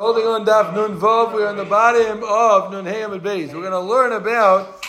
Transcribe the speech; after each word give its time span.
Holding 0.00 0.26
on 0.26 0.46
Daf 0.46 0.74
Nun 0.74 0.98
Vav, 0.98 1.34
we're 1.34 1.46
on 1.46 1.58
the 1.58 1.66
bottom 1.66 2.24
of 2.24 2.72
Nun 2.72 2.86
Hayam 2.86 3.12
and 3.12 3.22
Beis. 3.22 3.48
We're 3.48 3.60
going 3.60 3.72
to 3.72 3.80
learn 3.80 4.12
about 4.12 4.82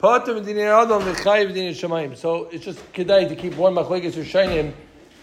Patim 0.00 0.44
Dinir 0.44 0.72
Adam 0.72 1.02
V'Chayiv 1.02 1.54
Dinir 1.54 1.70
Shemayim. 1.70 2.16
So 2.16 2.46
it's 2.46 2.64
just 2.64 2.80
kedai 2.92 3.28
to 3.28 3.36
keep 3.36 3.54
one 3.54 3.76
machlekes 3.76 4.14
Rishonim 4.14 4.72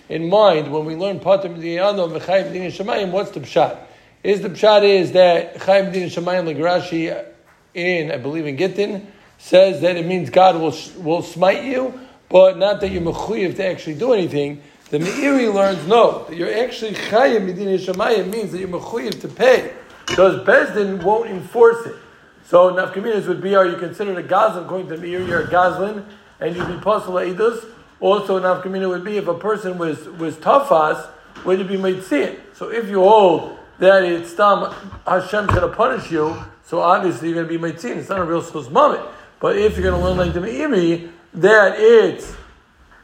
in 0.08 0.30
mind 0.30 0.72
when 0.72 0.86
we 0.86 0.96
learn 0.96 1.20
Patim 1.20 1.58
Dinir 1.58 1.82
Adam 1.82 2.12
V'Chayiv 2.12 2.54
Dinir 2.54 2.72
Shemayim. 2.72 3.12
What's 3.12 3.32
the 3.32 3.42
pshat? 3.42 3.80
Is 4.24 4.40
the 4.40 4.48
pshat 4.48 4.86
is 4.86 5.12
that 5.12 5.56
Chayiv 5.56 5.92
Dinir 5.92 6.08
Shemayim 6.08 6.46
like 6.46 6.56
Rashi 6.56 7.26
in 7.74 8.12
I 8.12 8.18
believe 8.20 8.46
in 8.46 8.56
Gittin 8.56 9.12
says 9.40 9.82
that 9.82 9.98
it 9.98 10.06
means 10.06 10.30
God 10.30 10.56
will 10.56 10.74
will 11.04 11.22
smite 11.22 11.66
you, 11.66 12.00
but 12.30 12.58
not 12.58 12.80
that 12.80 12.92
you're 12.92 13.02
mechuyev 13.02 13.58
to 13.58 13.68
actually 13.68 13.96
do 13.96 14.14
anything. 14.14 14.62
The 14.94 15.00
Meiri 15.00 15.52
learns 15.52 15.88
no, 15.88 16.26
that 16.26 16.38
you're 16.38 16.54
actually 16.54 16.94
chayim 16.94 17.48
medina 17.48 17.80
shemayim 17.80 18.30
means 18.30 18.52
that 18.52 18.60
you're 18.60 18.68
mechuyev 18.68 19.20
to 19.22 19.28
pay 19.28 19.74
because 20.06 20.46
Beis 20.46 20.72
Din 20.76 21.04
won't 21.04 21.32
enforce 21.32 21.84
it. 21.88 21.96
So 22.46 22.72
nafkaminas 22.72 23.28
would 23.28 23.42
be: 23.42 23.56
Are 23.56 23.66
you 23.66 23.78
considered 23.78 24.20
a 24.20 24.22
gazlan? 24.22 24.66
According 24.66 24.90
to 24.90 24.98
Meiri, 24.98 25.28
you're 25.28 25.46
a 25.46 25.48
gazlan, 25.48 26.06
and 26.40 26.56
you'd 26.56 26.68
be 26.68 26.78
possible 26.78 27.16
edus. 27.16 27.66
Also, 28.00 28.40
nafkamina 28.40 28.88
would 28.88 29.04
be 29.04 29.18
if 29.18 29.28
a 29.28 29.34
person 29.34 29.80
was 29.80 30.08
was 30.10 30.36
tafas, 30.36 31.10
would 31.44 31.58
you 31.58 31.66
be 31.66 31.78
mitzit? 31.78 32.40
So 32.54 32.70
if 32.70 32.88
you 32.88 33.00
hold 33.00 33.58
that 33.80 34.04
it's 34.04 34.36
tam 34.36 34.72
Hashem's 35.08 35.48
going 35.48 35.62
to 35.62 35.76
punish 35.76 36.12
you, 36.12 36.38
so 36.64 36.82
obviously 36.82 37.30
you're 37.30 37.44
going 37.44 37.48
to 37.48 37.58
be 37.58 37.74
mitzit. 37.74 37.98
It's 37.98 38.10
not 38.10 38.20
a 38.20 38.26
real 38.26 38.44
schus 38.44 38.72
But 39.40 39.58
if 39.58 39.76
you're 39.76 39.90
going 39.90 40.00
to 40.00 40.08
learn 40.08 40.18
like 40.18 40.36
the 40.36 40.40
Meiri, 40.40 41.10
that 41.34 41.80
it's 41.80 42.36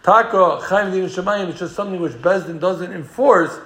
Taka 0.03 0.59
Chaim 0.61 0.91
Din 0.91 1.05
Shemayim 1.05 1.49
is 1.49 1.59
just 1.59 1.75
something 1.75 1.99
which 1.99 2.13
Beis 2.13 2.45
Din 2.47 2.59
doesn't 2.59 2.91
enforce. 2.93 3.57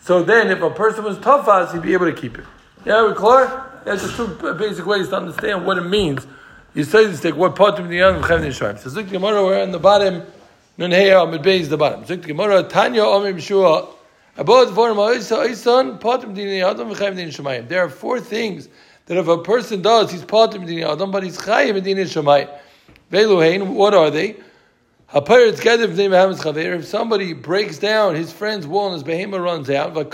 So 0.00 0.22
then, 0.22 0.50
if 0.50 0.60
a 0.62 0.70
person 0.70 1.04
was 1.04 1.16
tafas, 1.18 1.72
he'd 1.72 1.82
be 1.82 1.92
able 1.92 2.06
to 2.06 2.12
keep 2.12 2.38
it. 2.38 2.44
Yeah, 2.84 3.06
we 3.06 3.14
clear? 3.14 3.64
That's 3.84 4.02
just 4.02 4.16
two 4.16 4.28
basic 4.54 4.84
ways 4.84 5.08
to 5.08 5.16
understand 5.16 5.64
what 5.64 5.78
it 5.78 5.82
means. 5.82 6.26
You 6.74 6.84
say 6.84 7.06
this, 7.06 7.24
like 7.24 7.36
what 7.36 7.56
part 7.56 7.78
of 7.78 7.88
the 7.88 7.96
young 7.96 8.22
Chaim 8.22 8.42
Din 8.42 8.50
Shemayim. 8.50 8.78
So 8.78 8.90
Zik 8.90 9.08
Gemara, 9.08 9.44
we're 9.44 9.62
on 9.62 9.70
the 9.70 9.78
bottom. 9.78 10.22
Nun 10.78 10.90
Heya 10.90 11.26
Amid 11.26 11.42
Beis 11.42 11.68
the 11.68 11.76
bottom. 11.76 12.04
Zik 12.04 12.22
Gemara, 12.22 12.62
Tanya 12.64 13.02
Amim 13.02 13.40
Shua. 13.40 13.88
About 14.36 14.68
Vorim 14.68 14.96
Ha'isa 14.96 15.48
Isan, 15.48 15.98
Patim 15.98 16.34
Din 16.34 16.62
Adam 16.62 16.90
V'Chaim 16.90 17.16
Din 17.16 17.28
Shemayim. 17.30 17.68
There 17.68 17.82
are 17.82 17.88
four 17.88 18.20
things 18.20 18.68
that 19.06 19.16
if 19.16 19.26
a 19.28 19.38
person 19.38 19.80
does, 19.80 20.10
he's 20.10 20.22
Patim 20.22 20.66
Din 20.66 20.82
Adam, 20.82 21.10
but 21.10 21.22
he's 21.22 21.40
Chaim 21.40 21.82
Din 21.82 21.96
Shemayim. 21.96 22.50
Veluhain, 23.10 23.68
what 23.68 23.94
are 23.94 24.10
they? 24.10 24.36
If 25.14 26.86
somebody 26.86 27.32
breaks 27.32 27.78
down 27.78 28.16
his 28.16 28.32
friend's 28.32 28.66
wall 28.66 28.86
and 28.86 28.94
his 28.94 29.04
behemoth 29.04 29.40
runs 29.40 29.70
out, 29.70 29.94
we'll 29.94 30.04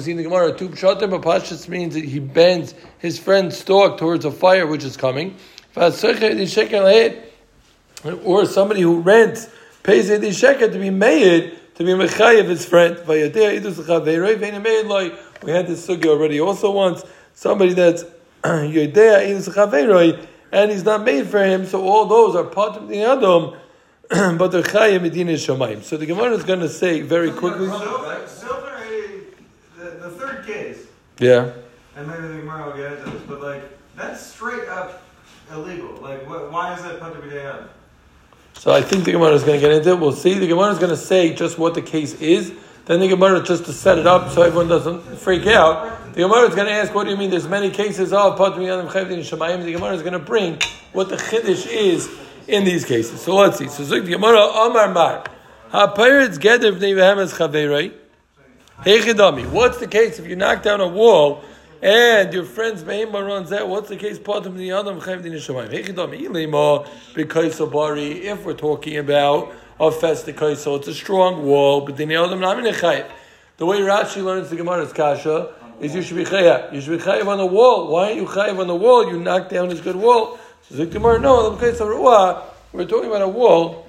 see 0.00 0.12
in 0.12 0.16
the 0.16 0.22
Gemara 0.22 0.56
two 0.56 0.68
pshatim, 0.68 1.10
but 1.10 1.22
pashas 1.22 1.68
means 1.68 1.94
that 1.94 2.04
he 2.04 2.20
bends 2.20 2.74
his 2.98 3.18
friend's 3.18 3.58
stalk 3.58 3.98
towards 3.98 4.24
a 4.24 4.30
fire 4.30 4.64
which 4.66 4.84
is 4.84 4.96
coming. 4.96 5.34
Or 5.74 5.90
somebody 8.46 8.80
who 8.80 9.00
rents 9.00 9.48
pays 9.82 10.08
a 10.08 10.18
sheker 10.20 10.72
to 10.72 10.78
be 10.78 10.90
made 10.90 11.58
to 11.74 11.84
be 11.84 11.90
mechayev 11.92 12.44
his 12.48 12.64
friend. 12.64 12.96
We 13.06 13.20
had 13.20 13.32
this 15.66 15.86
sugi 15.86 16.06
already 16.06 16.40
also 16.40 16.70
once. 16.70 17.04
Somebody 17.34 17.74
that's 17.74 18.04
yodea 18.44 19.26
and 20.52 20.70
he's 20.70 20.84
not 20.84 21.02
made 21.02 21.26
for 21.26 21.44
him, 21.44 21.66
so 21.66 21.82
all 21.86 22.06
those 22.06 22.34
are 22.34 22.44
part 22.44 22.76
of 22.76 22.88
the 22.88 23.02
Adam, 23.02 23.56
but 24.38 24.48
they're 24.48 24.62
Chayim 24.62 25.02
Medina 25.02 25.32
Shamayim. 25.32 25.82
So 25.82 25.96
the 25.96 26.06
Gemara 26.06 26.32
is 26.32 26.44
going 26.44 26.60
to 26.60 26.68
say 26.68 27.00
very 27.00 27.30
quickly. 27.30 27.66
Silver, 27.66 28.76
the, 29.76 29.90
the 29.90 30.10
third 30.10 30.46
case. 30.46 30.86
Yeah. 31.18 31.52
And 31.96 32.06
maybe 32.06 32.22
the 32.22 32.40
Gemara 32.40 32.66
will 32.66 32.76
get 32.76 32.92
into 32.92 33.10
this, 33.10 33.22
but 33.22 33.40
like, 33.40 33.62
that's 33.96 34.24
straight 34.24 34.68
up 34.68 35.02
illegal. 35.52 35.96
Like, 35.96 36.28
what, 36.28 36.52
why 36.52 36.74
is 36.74 36.82
that 36.82 37.00
Pater 37.00 37.20
B'Dayam? 37.20 37.68
So 38.54 38.72
I 38.72 38.80
think 38.80 39.04
the 39.04 39.12
Gemara 39.12 39.32
is 39.32 39.42
going 39.42 39.60
to 39.60 39.66
get 39.66 39.76
into 39.76 39.90
it. 39.90 40.00
We'll 40.00 40.12
see. 40.12 40.34
The 40.34 40.46
Gemara 40.46 40.72
is 40.72 40.78
going 40.78 40.90
to 40.90 40.96
say 40.96 41.34
just 41.34 41.58
what 41.58 41.74
the 41.74 41.82
case 41.82 42.14
is. 42.20 42.52
Then 42.86 43.00
the 43.00 43.08
Gemara, 43.08 43.42
just 43.42 43.64
to 43.64 43.72
set 43.72 43.98
it 43.98 44.06
up 44.06 44.30
so 44.30 44.42
everyone 44.42 44.68
doesn't 44.68 45.02
freak 45.18 45.48
out, 45.48 46.14
the 46.14 46.20
Gemara 46.22 46.48
is 46.48 46.54
going 46.54 46.68
to 46.68 46.72
ask, 46.72 46.94
what 46.94 47.02
do 47.02 47.10
you 47.10 47.16
mean 47.16 47.30
there's 47.30 47.48
many 47.48 47.68
cases 47.68 48.12
of 48.12 48.38
Patmi 48.38 48.58
Yanim 48.58 48.88
Chayvdin 48.88 49.18
Shemayim? 49.18 49.64
The 49.64 49.72
Gemara 49.72 49.94
is 49.94 50.02
going 50.02 50.12
to 50.12 50.20
bring 50.20 50.60
what 50.92 51.08
the 51.08 51.16
Chiddush 51.16 51.66
is 51.66 52.08
in 52.46 52.62
these 52.64 52.84
cases. 52.84 53.20
So 53.20 53.34
let's 53.34 53.58
see. 53.58 53.66
So 53.66 53.82
Zuk 53.82 54.04
the 54.04 54.12
Gemara, 54.12 54.38
Amar 54.38 54.92
Mar. 54.92 55.24
Ha-Pirates 55.70 56.38
Geder 56.38 56.78
B'nei 56.78 56.94
Vehemes 56.94 57.34
Chaverei. 57.34 57.92
Hey 58.84 59.00
what's 59.46 59.78
the 59.78 59.88
case 59.88 60.20
if 60.20 60.28
you 60.28 60.36
knock 60.36 60.62
down 60.62 60.80
a 60.80 60.86
wall 60.86 61.42
and 61.82 62.32
your 62.32 62.44
friend's 62.44 62.84
Behema 62.84 63.26
runs 63.26 63.50
out? 63.50 63.68
What's 63.68 63.88
the 63.88 63.96
case? 63.96 64.20
Patim 64.20 64.56
the 64.56 64.70
Adam 64.70 65.00
Chayvdin 65.00 65.32
Shemayim. 65.32 65.72
Hey 65.72 65.82
Chidami. 65.82 66.20
Ilema 66.20 66.86
B'Kaiso 67.14 67.68
Bari. 67.68 68.28
If 68.28 68.44
we're 68.44 68.54
talking 68.54 68.98
about 68.98 69.52
of 69.78 69.94
Festikai, 69.96 70.56
so 70.56 70.76
it's 70.76 70.88
a 70.88 70.94
strong 70.94 71.44
wall, 71.44 71.82
but 71.82 71.96
then 71.96 72.08
he 72.08 72.16
told 72.16 72.30
them 72.30 72.40
not 72.40 72.54
to 72.54 72.72
chayav. 72.72 73.10
the 73.58 73.66
way 73.66 73.78
Rashi 73.80 74.24
learns 74.24 74.48
the 74.50 74.56
Gemara's 74.56 74.92
Kasha 74.92 75.52
is 75.80 75.94
you 75.94 76.02
should 76.02 76.16
be 76.16 76.24
chayav. 76.24 76.72
You 76.72 76.80
should 76.80 76.98
be 76.98 77.04
chayav 77.04 77.26
on 77.26 77.38
the 77.38 77.46
wall. 77.46 77.88
Why 77.88 78.06
aren't 78.06 78.16
you 78.16 78.26
chayav 78.26 78.58
on 78.58 78.66
the 78.66 78.74
wall? 78.74 79.10
You 79.10 79.20
knock 79.20 79.48
down 79.48 79.70
his 79.70 79.80
good 79.80 79.96
wall. 79.96 80.38
So 80.68 80.76
the 80.76 80.86
Gemara, 80.86 81.20
no, 81.20 81.50
the 81.50 82.42
we're 82.72 82.84
talking 82.84 83.08
about 83.08 83.22
a 83.22 83.28
wall 83.28 83.86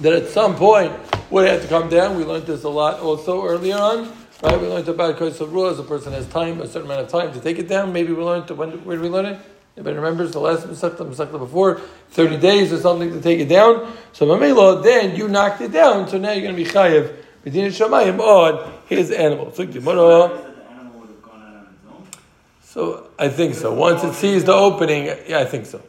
that 0.00 0.12
at 0.12 0.28
some 0.28 0.56
point 0.56 0.92
would 1.30 1.46
have 1.46 1.62
to 1.62 1.68
come 1.68 1.88
down. 1.88 2.16
We 2.16 2.24
learned 2.24 2.46
this 2.46 2.64
a 2.64 2.68
lot 2.68 3.00
also 3.00 3.46
earlier 3.46 3.76
on. 3.76 4.12
Right, 4.42 4.58
we 4.58 4.68
learned 4.68 4.88
about 4.88 5.18
Kaisel 5.18 5.50
Ruah, 5.50 5.78
a 5.78 5.82
person 5.82 6.14
has 6.14 6.26
time, 6.26 6.62
a 6.62 6.66
certain 6.66 6.90
amount 6.90 7.02
of 7.02 7.08
time 7.08 7.30
to 7.34 7.40
take 7.40 7.58
it 7.58 7.68
down. 7.68 7.92
Maybe 7.92 8.12
we 8.12 8.22
learned, 8.22 8.48
when, 8.50 8.70
where 8.84 8.96
did 8.96 9.02
we 9.02 9.10
learn 9.10 9.26
it? 9.26 9.38
Anybody 9.76 9.96
remembers 9.96 10.32
the 10.32 10.40
last 10.40 10.66
Masechta, 10.66 10.98
Masechta 10.98 11.38
before, 11.38 11.80
30 12.10 12.38
days 12.38 12.72
or 12.72 12.78
something 12.78 13.12
to 13.12 13.20
take 13.20 13.40
it 13.40 13.48
down? 13.48 13.96
So 14.12 14.26
Mamela, 14.26 14.82
then 14.82 15.16
you 15.16 15.28
knocked 15.28 15.60
it 15.60 15.72
down, 15.72 16.08
so 16.08 16.18
now 16.18 16.32
you're 16.32 16.42
going 16.42 16.56
to 16.56 16.62
be 16.62 16.68
chayiv, 16.68 17.14
Medina 17.44 17.68
Shamayim, 17.68 18.18
on 18.18 18.72
his 18.86 19.10
animal. 19.10 19.52
So 19.52 19.64
So 22.62 23.10
I 23.18 23.28
think 23.28 23.54
so. 23.54 23.72
Once 23.74 24.04
it 24.04 24.14
sees 24.14 24.44
the 24.44 24.52
opening, 24.52 25.06
yeah, 25.06 25.38
I 25.38 25.44
think 25.44 25.66
so. 25.66 25.82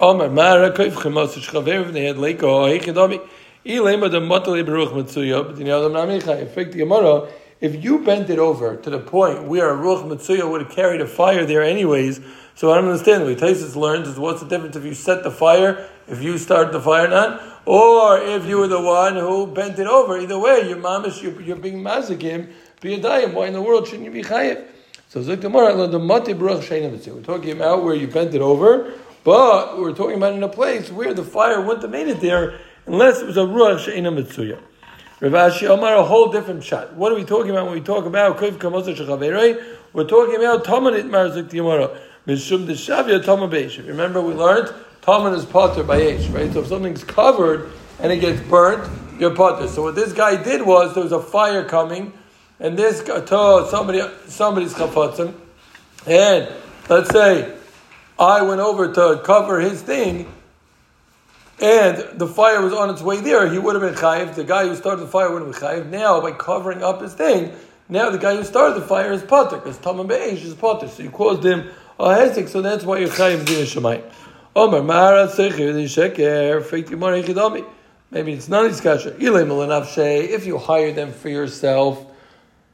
Omer 0.00 0.28
Mara 0.28 0.70
Kaif 0.72 0.92
Chemos 0.92 1.34
Shchavev 1.34 1.90
Nehed 1.92 2.16
Leiko 2.16 2.68
Heichidami 2.68 3.26
Ilema 3.64 4.10
the 4.10 4.20
Matali 4.20 4.64
Baruch 4.64 4.90
Matsuya 4.90 5.56
the 5.56 5.70
Adam 5.70 5.92
Namicha. 5.92 6.40
In 6.40 6.48
fact, 6.48 6.72
the 6.72 6.78
Gemara, 6.78 7.28
if 7.60 7.82
you 7.82 8.04
bent 8.04 8.28
it 8.28 8.38
over 8.38 8.76
to 8.76 8.90
the 8.90 8.98
point 8.98 9.44
where 9.44 9.70
a 9.70 9.76
Ruach 9.76 10.04
Matsuya 10.06 10.48
would 10.50 10.60
have 10.60 10.70
carried 10.70 11.00
a 11.00 11.06
fire 11.06 11.46
there 11.46 11.62
anyways, 11.62 12.20
so 12.56 12.72
I 12.72 12.76
don't 12.76 12.88
understand. 12.88 13.24
Way 13.26 13.36
Taisus 13.36 13.76
learns 13.76 14.08
is 14.08 14.18
what's 14.18 14.40
the 14.40 14.48
difference 14.48 14.76
if 14.76 14.84
you 14.84 14.94
set 14.94 15.22
the 15.22 15.30
fire, 15.30 15.88
if 16.08 16.22
you 16.22 16.38
start 16.38 16.72
the 16.72 16.80
fire 16.80 17.06
not, 17.06 17.40
or 17.66 18.18
if 18.18 18.46
you 18.46 18.56
were 18.56 18.66
the 18.66 18.80
one 18.80 19.14
who 19.14 19.46
bent 19.46 19.78
it 19.78 19.86
over. 19.86 20.18
Either 20.18 20.38
way, 20.38 20.66
you're 20.66 20.78
mamish, 20.78 21.22
you're, 21.22 21.38
you're 21.42 21.56
being 21.56 21.82
mazikim, 21.82 22.50
be 22.80 22.94
a 22.94 22.98
dayim. 22.98 23.34
Why 23.34 23.46
in 23.46 23.52
the 23.52 23.60
world 23.60 23.86
shouldn't 23.86 24.06
you 24.06 24.10
be 24.10 24.22
chayiv? 24.22 24.66
So 25.10 25.20
Zuktamara, 25.20 25.90
the 25.90 25.98
mati 25.98 26.32
baruch 26.32 26.68
We're 26.70 27.22
talking 27.22 27.52
about 27.52 27.84
where 27.84 27.94
you 27.94 28.08
bent 28.08 28.34
it 28.34 28.40
over, 28.40 28.90
but 29.22 29.78
we're 29.78 29.94
talking 29.94 30.16
about 30.16 30.32
in 30.32 30.42
a 30.42 30.48
place 30.48 30.90
where 30.90 31.12
the 31.12 31.24
fire 31.24 31.60
wouldn't 31.60 31.82
have 31.82 31.90
made 31.90 32.08
it 32.08 32.20
there 32.20 32.58
unless 32.86 33.20
it 33.20 33.26
was 33.26 33.36
a 33.36 33.40
ruach 33.40 33.86
sheina 33.86 34.10
mitzuya. 34.10 34.58
Rav 35.20 35.32
Ashi 35.32 35.68
Omar, 35.68 35.94
a 35.94 36.04
whole 36.04 36.32
different 36.32 36.64
shot. 36.64 36.94
What 36.94 37.12
are 37.12 37.14
we 37.14 37.24
talking 37.24 37.50
about 37.50 37.66
when 37.66 37.74
we 37.74 37.80
talk 37.80 38.06
about 38.06 38.38
Kuv 38.38 38.58
Kamosa 38.58 39.62
We're 39.92 40.04
talking 40.04 40.36
about 40.36 40.64
Tamanit 40.64 41.08
Marzik 41.08 41.50
Yamara. 41.50 41.98
Mishum 42.26 43.24
Tama. 43.24 43.46
Remember, 43.86 44.20
we 44.20 44.34
learned 44.34 44.74
Taman 45.02 45.34
is 45.34 45.44
potter 45.44 45.84
by 45.84 45.96
age, 45.96 46.28
right? 46.30 46.52
So 46.52 46.60
if 46.60 46.66
something's 46.66 47.04
covered 47.04 47.70
and 48.00 48.12
it 48.12 48.18
gets 48.18 48.40
burnt, 48.48 48.90
you're 49.20 49.34
potter. 49.34 49.68
So 49.68 49.82
what 49.82 49.94
this 49.94 50.12
guy 50.12 50.42
did 50.42 50.62
was 50.62 50.94
there 50.94 51.04
was 51.04 51.12
a 51.12 51.22
fire 51.22 51.64
coming, 51.64 52.12
and 52.58 52.76
this 52.76 52.98
somebody 53.06 54.02
somebody's 54.26 54.74
chafatzim, 54.74 55.34
and 56.06 56.52
let's 56.88 57.10
say 57.10 57.54
I 58.18 58.42
went 58.42 58.60
over 58.60 58.92
to 58.92 59.22
cover 59.24 59.60
his 59.60 59.80
thing, 59.80 60.32
and 61.60 62.18
the 62.18 62.26
fire 62.26 62.60
was 62.60 62.72
on 62.72 62.90
its 62.90 63.02
way 63.02 63.20
there, 63.20 63.48
he 63.48 63.58
would 63.58 63.80
have 63.80 63.82
been 63.82 63.94
chayiv. 63.94 64.34
The 64.34 64.44
guy 64.44 64.66
who 64.66 64.74
started 64.74 65.02
the 65.02 65.08
fire 65.08 65.30
would 65.30 65.42
have 65.42 65.52
been 65.52 65.60
chayiv. 65.60 65.88
Now, 65.88 66.20
by 66.20 66.32
covering 66.32 66.82
up 66.82 67.00
his 67.00 67.14
thing, 67.14 67.52
now 67.88 68.10
the 68.10 68.18
guy 68.18 68.34
who 68.34 68.42
started 68.42 68.82
the 68.82 68.86
fire 68.86 69.12
is 69.12 69.22
potter, 69.22 69.56
because 69.56 69.78
Tamam 69.78 70.08
Be'esh 70.08 70.42
is 70.44 70.54
potter. 70.54 70.88
So 70.88 71.04
you 71.04 71.10
caused 71.10 71.44
him 71.44 71.70
a 71.98 72.04
hesek, 72.04 72.48
so 72.48 72.62
that's 72.62 72.84
why 72.84 72.98
you're 72.98 73.08
chayiv 73.08 73.44
din 73.46 73.64
shemayim. 73.64 74.02
Omer 74.54 74.82
mara 74.82 75.28
sechir 75.28 75.74
di 75.74 75.84
sheker. 75.86 77.66
Maybe 78.10 78.32
it's 78.32 78.48
not 78.48 78.70
iskasha. 78.70 79.18
Ilay 79.18 79.46
melanavshe. 79.46 80.28
If 80.28 80.46
you 80.46 80.58
hire 80.58 80.92
them 80.92 81.12
for 81.12 81.28
yourself 81.28 82.06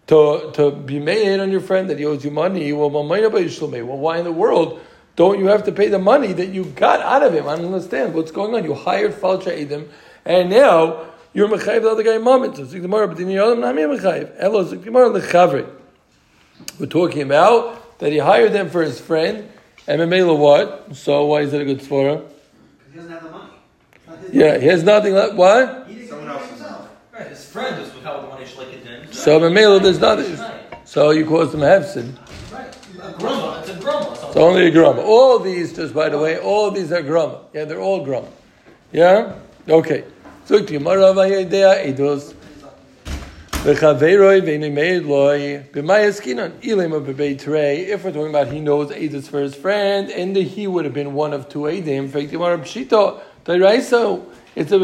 to 0.08 0.50
to 0.54 0.70
be 0.70 0.98
made 0.98 1.40
on 1.40 1.50
your 1.50 1.60
friend 1.60 1.88
that 1.90 1.98
he 1.98 2.04
owes 2.04 2.24
you 2.24 2.30
money, 2.30 2.72
well, 2.72 2.90
well, 2.90 3.04
why 3.04 4.18
in 4.18 4.24
the 4.24 4.32
world? 4.32 4.80
Don't 5.14 5.38
you 5.38 5.46
have 5.46 5.64
to 5.64 5.72
pay 5.72 5.88
the 5.88 5.98
money 5.98 6.32
that 6.32 6.48
you 6.48 6.64
got 6.64 7.00
out 7.00 7.22
of 7.22 7.34
him? 7.34 7.46
I 7.46 7.56
don't 7.56 7.66
understand 7.66 8.14
what's 8.14 8.30
going 8.30 8.54
on. 8.54 8.64
You 8.64 8.74
hired 8.74 9.12
Falcha 9.12 9.48
Edom, 9.48 9.88
and 10.24 10.48
now 10.50 11.06
you're 11.34 11.48
mechayiv 11.48 11.82
the 11.82 11.90
other 11.90 12.02
guy 12.02 12.18
moment. 12.18 12.56
So 12.56 12.64
gemara, 12.64 13.08
but 13.08 13.18
your 13.18 13.56
not 13.56 13.74
me 13.74 13.82
mechayiv. 13.82 14.32
Elo 14.38 14.64
zik 14.64 14.82
gemara 14.82 15.10
lechavri. 15.10 15.68
We're 16.78 16.86
talking 16.86 17.22
about 17.22 17.81
that 18.02 18.10
he 18.10 18.18
hired 18.18 18.52
them 18.52 18.68
for 18.68 18.82
his 18.82 19.00
friend, 19.00 19.48
and 19.86 20.00
Memela 20.00 20.36
what? 20.36 20.96
So 20.96 21.24
why 21.26 21.42
is 21.42 21.52
it 21.52 21.60
a 21.60 21.64
good 21.64 21.78
svara? 21.78 22.28
He 22.90 22.96
doesn't 22.96 23.12
have 23.12 23.22
the 23.22 23.30
money. 23.30 23.52
It's 23.94 24.06
not 24.08 24.18
his 24.18 24.34
Yeah, 24.34 24.58
he 24.58 24.66
has 24.66 24.82
nothing 24.82 25.14
left. 25.14 25.34
What? 25.34 25.86
He 25.86 25.94
didn't 25.94 26.08
Someone 26.08 26.26
get 26.26 26.34
it 26.34 26.40
else's 26.40 26.50
himself. 26.58 26.88
Right, 27.12 27.28
his 27.28 27.44
friend 27.44 27.80
is 27.80 27.94
without 27.94 28.22
the 28.22 28.26
money 28.26 28.44
like 28.58 28.72
it 28.72 28.84
did. 28.84 29.14
So 29.14 29.38
Memela, 29.38 29.80
there's 29.80 30.00
nothing. 30.00 30.36
So 30.84 31.10
you 31.10 31.24
cause 31.24 31.52
them 31.52 31.62
a 31.62 31.66
hefsid. 31.66 32.12
a 32.12 33.12
grumma. 33.12 33.60
It's 33.60 33.70
a 33.70 33.74
grumma. 33.74 34.26
It's 34.26 34.36
only 34.36 34.66
a 34.66 34.72
grumma. 34.72 35.04
All 35.04 35.38
these, 35.38 35.72
just 35.72 35.94
by 35.94 36.08
the 36.08 36.18
way, 36.18 36.40
all 36.40 36.72
these 36.72 36.90
are 36.90 37.02
grumma. 37.02 37.38
Yeah, 37.54 37.66
they're 37.66 37.80
all 37.80 38.04
grumma. 38.04 38.28
Yeah? 38.90 39.36
Okay. 39.68 40.02
Zuk 40.48 40.66
ti 40.66 40.72
Gemara 40.72 41.14
vayedea 41.14 41.86
edus. 41.86 42.34
If 43.64 43.80
we're 43.80 43.94
talking 48.10 48.28
about 48.28 48.48
he 48.48 48.58
knows 48.58 48.90
edus 48.90 49.28
for 49.28 49.40
his 49.40 49.54
friend, 49.54 50.10
and 50.10 50.34
he 50.34 50.66
would 50.66 50.84
have 50.84 50.92
been 50.92 51.14
one 51.14 51.32
of 51.32 51.48
two 51.48 51.60
edim. 51.60 52.10
It's 54.56 54.72
a 54.72 54.78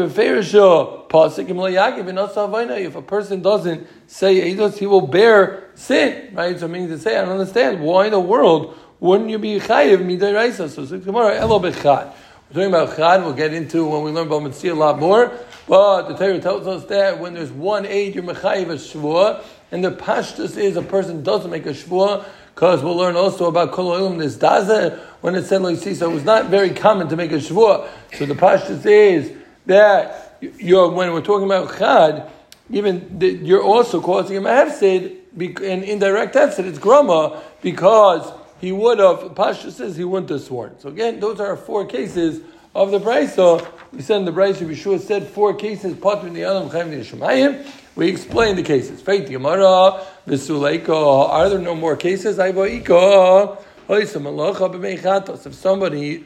If 2.81 2.95
a 2.95 3.01
person 3.01 3.41
doesn't 3.41 3.87
say 4.07 4.55
edus, 4.55 4.77
he 4.77 4.85
will 4.85 5.07
bear 5.07 5.71
sin. 5.75 6.33
Right? 6.33 6.57
So 6.57 6.69
meaning 6.69 6.87
to 6.87 6.97
say, 6.97 7.17
I 7.17 7.25
don't 7.25 7.37
understand. 7.37 7.81
Why 7.81 8.05
in 8.05 8.11
the 8.11 8.19
world 8.21 8.77
wouldn't 9.01 9.29
you 9.29 9.39
be 9.39 9.59
chayiv? 9.59 10.69
So 10.69 10.97
Gemara 10.99 11.35
elo 11.35 11.59
bechad. 11.59 12.13
We're 12.51 12.67
talking 12.67 12.73
about 12.73 12.97
chad. 12.97 13.23
We'll 13.23 13.33
get 13.33 13.53
into 13.53 13.85
when 13.85 14.01
we 14.01 14.09
learn 14.09 14.25
about 14.25 14.41
mitzvah 14.41 14.71
a 14.71 14.73
lot 14.73 14.97
more. 14.97 15.31
But 15.67 16.07
the 16.07 16.15
Torah 16.15 16.39
tells 16.39 16.65
us 16.65 16.83
that 16.85 17.19
when 17.19 17.35
there's 17.35 17.51
one 17.51 17.85
aid, 17.85 18.15
you're 18.15 18.23
mechayiv 18.23 18.69
a 18.69 18.73
shvua, 18.73 19.43
and 19.71 19.83
the 19.83 19.91
pashtus 19.91 20.57
is 20.57 20.75
a 20.75 20.81
person 20.81 21.21
doesn't 21.21 21.51
make 21.51 21.67
a 21.67 21.73
shvua. 21.73 22.25
Because 22.55 22.81
we'll 22.81 22.95
learn 22.95 23.15
also 23.15 23.45
about 23.45 23.71
kol 23.71 23.91
oilim 23.91 24.17
this 24.17 24.35
daza 24.35 24.97
when 25.21 25.35
it 25.35 25.45
said 25.45 25.61
like 25.61 25.77
so 25.77 26.09
it 26.09 26.11
was 26.11 26.23
not 26.23 26.47
very 26.47 26.71
common 26.71 27.07
to 27.09 27.15
make 27.15 27.31
a 27.31 27.35
shvua. 27.35 27.87
So 28.17 28.25
the 28.25 28.33
pashtus 28.33 28.83
is 28.83 29.31
that 29.67 30.39
you're 30.41 30.89
when 30.89 31.13
we're 31.13 31.21
talking 31.21 31.45
about 31.45 31.77
chad, 31.77 32.31
even 32.71 33.19
the, 33.19 33.27
you're 33.27 33.61
also 33.61 34.01
causing 34.01 34.37
him 34.37 34.47
a 34.47 34.49
hefsid, 34.49 35.17
an 35.37 35.83
indirect 35.83 36.33
hefsid. 36.33 36.65
It's 36.65 36.79
grama 36.79 37.43
because 37.61 38.27
he 38.59 38.71
would 38.71 38.99
have. 38.99 39.35
Pasha 39.35 39.71
says 39.71 39.95
he 39.95 40.03
wouldn't 40.03 40.29
have 40.29 40.41
sworn. 40.41 40.77
So 40.79 40.89
again, 40.89 41.19
those 41.19 41.39
are 41.39 41.55
four 41.55 41.85
cases 41.85 42.41
of 42.75 42.91
the 42.91 42.99
brisa. 42.99 43.65
We 43.91 44.01
said 44.01 44.17
in 44.17 44.25
the 44.25 44.31
brisa, 44.31 44.67
Yeshua 44.67 44.99
said 44.99 45.27
four 45.27 45.53
cases. 45.53 45.95
Patrin 45.95 46.71
Chaim 46.71 46.91
the 46.91 46.97
Shemayim. 46.97 47.65
We 47.95 48.07
explained 48.07 48.57
the 48.57 48.63
cases. 48.63 49.01
Faith 49.01 49.25
the 49.27 49.33
Gemara, 49.33 50.05
Visuleika. 50.27 51.29
Are 51.29 51.49
there 51.49 51.59
no 51.59 51.75
more 51.75 51.95
cases? 51.95 52.37
Aivaika. 52.37 53.57
If 53.91 55.55
somebody 55.55 56.23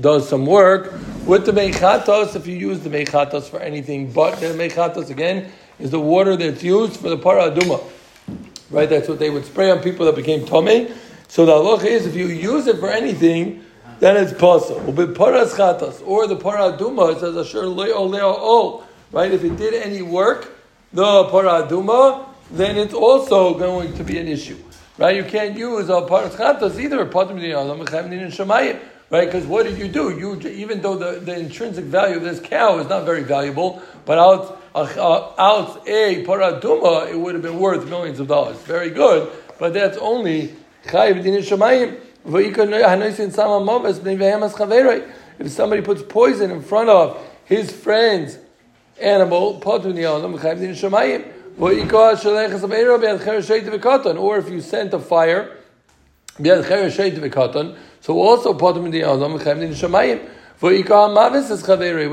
does 0.00 0.28
some 0.28 0.46
work 0.46 0.92
with 1.24 1.46
the 1.46 1.52
mechatos, 1.52 2.34
if 2.34 2.46
you 2.48 2.56
use 2.56 2.80
the 2.80 2.90
mechatos 2.90 3.44
for 3.44 3.60
anything, 3.60 4.10
but 4.10 4.40
the 4.40 4.46
mechatos 4.46 5.10
again 5.10 5.52
is 5.78 5.90
the 5.90 6.00
water 6.00 6.36
that's 6.36 6.64
used 6.64 6.96
for 6.98 7.08
the 7.08 7.16
paraduma. 7.16 7.80
Right, 8.70 8.88
that's 8.88 9.08
what 9.08 9.20
they 9.20 9.30
would 9.30 9.44
spray 9.44 9.70
on 9.70 9.78
people 9.78 10.06
that 10.06 10.16
became 10.16 10.44
tummy. 10.44 10.92
So 11.34 11.44
the 11.44 11.50
halacha 11.50 11.86
is 11.86 12.06
if 12.06 12.14
you 12.14 12.28
use 12.28 12.68
it 12.68 12.78
for 12.78 12.88
anything, 12.88 13.64
then 13.98 14.16
it's 14.16 14.32
possible. 14.32 14.78
Or 14.86 14.94
the 14.94 16.36
paraduma 16.36 17.16
it 17.16 17.18
says 17.18 17.36
asher 17.36 17.66
leo 17.66 18.04
leo 18.04 18.36
ol. 18.36 18.84
Right, 19.10 19.32
if 19.32 19.42
it 19.42 19.56
did 19.56 19.74
any 19.74 20.00
work, 20.00 20.52
the 20.92 21.24
paraduma, 21.24 22.28
then 22.52 22.76
it's 22.76 22.94
also 22.94 23.58
going 23.58 23.94
to 23.94 24.04
be 24.04 24.16
an 24.18 24.28
issue. 24.28 24.56
Right, 24.96 25.16
you 25.16 25.24
can't 25.24 25.58
use 25.58 25.88
a 25.88 26.02
paras 26.02 26.36
chatas 26.36 26.78
either. 26.78 26.98
Right, 29.10 29.26
because 29.26 29.44
what 29.44 29.66
did 29.66 29.76
you 29.76 29.88
do? 29.88 30.16
You 30.16 30.40
even 30.40 30.82
though 30.82 30.96
the, 30.96 31.18
the 31.18 31.36
intrinsic 31.36 31.86
value 31.86 32.18
of 32.18 32.22
this 32.22 32.38
cow 32.38 32.78
is 32.78 32.88
not 32.88 33.04
very 33.04 33.24
valuable, 33.24 33.82
but 34.04 34.18
out 34.18 34.62
uh, 34.76 35.32
out 35.36 35.82
a 35.88 36.24
paraduma, 36.24 37.10
it 37.10 37.18
would 37.18 37.34
have 37.34 37.42
been 37.42 37.58
worth 37.58 37.90
millions 37.90 38.20
of 38.20 38.28
dollars. 38.28 38.56
Very 38.58 38.90
good, 38.90 39.32
but 39.58 39.74
that's 39.74 39.98
only. 39.98 40.54
If 45.36 45.50
somebody 45.50 45.82
puts 45.82 46.00
poison 46.02 46.50
in 46.50 46.62
front 46.62 46.88
of 46.88 47.20
his 47.44 47.72
friend's 47.72 48.38
animal, 49.00 49.60
or 49.64 49.78
if 54.38 54.48
you 54.48 54.60
sent 54.60 54.94
a 54.94 54.98
fire, 54.98 55.56
so 56.36 56.42
also. 58.20 58.52
We 58.52 58.58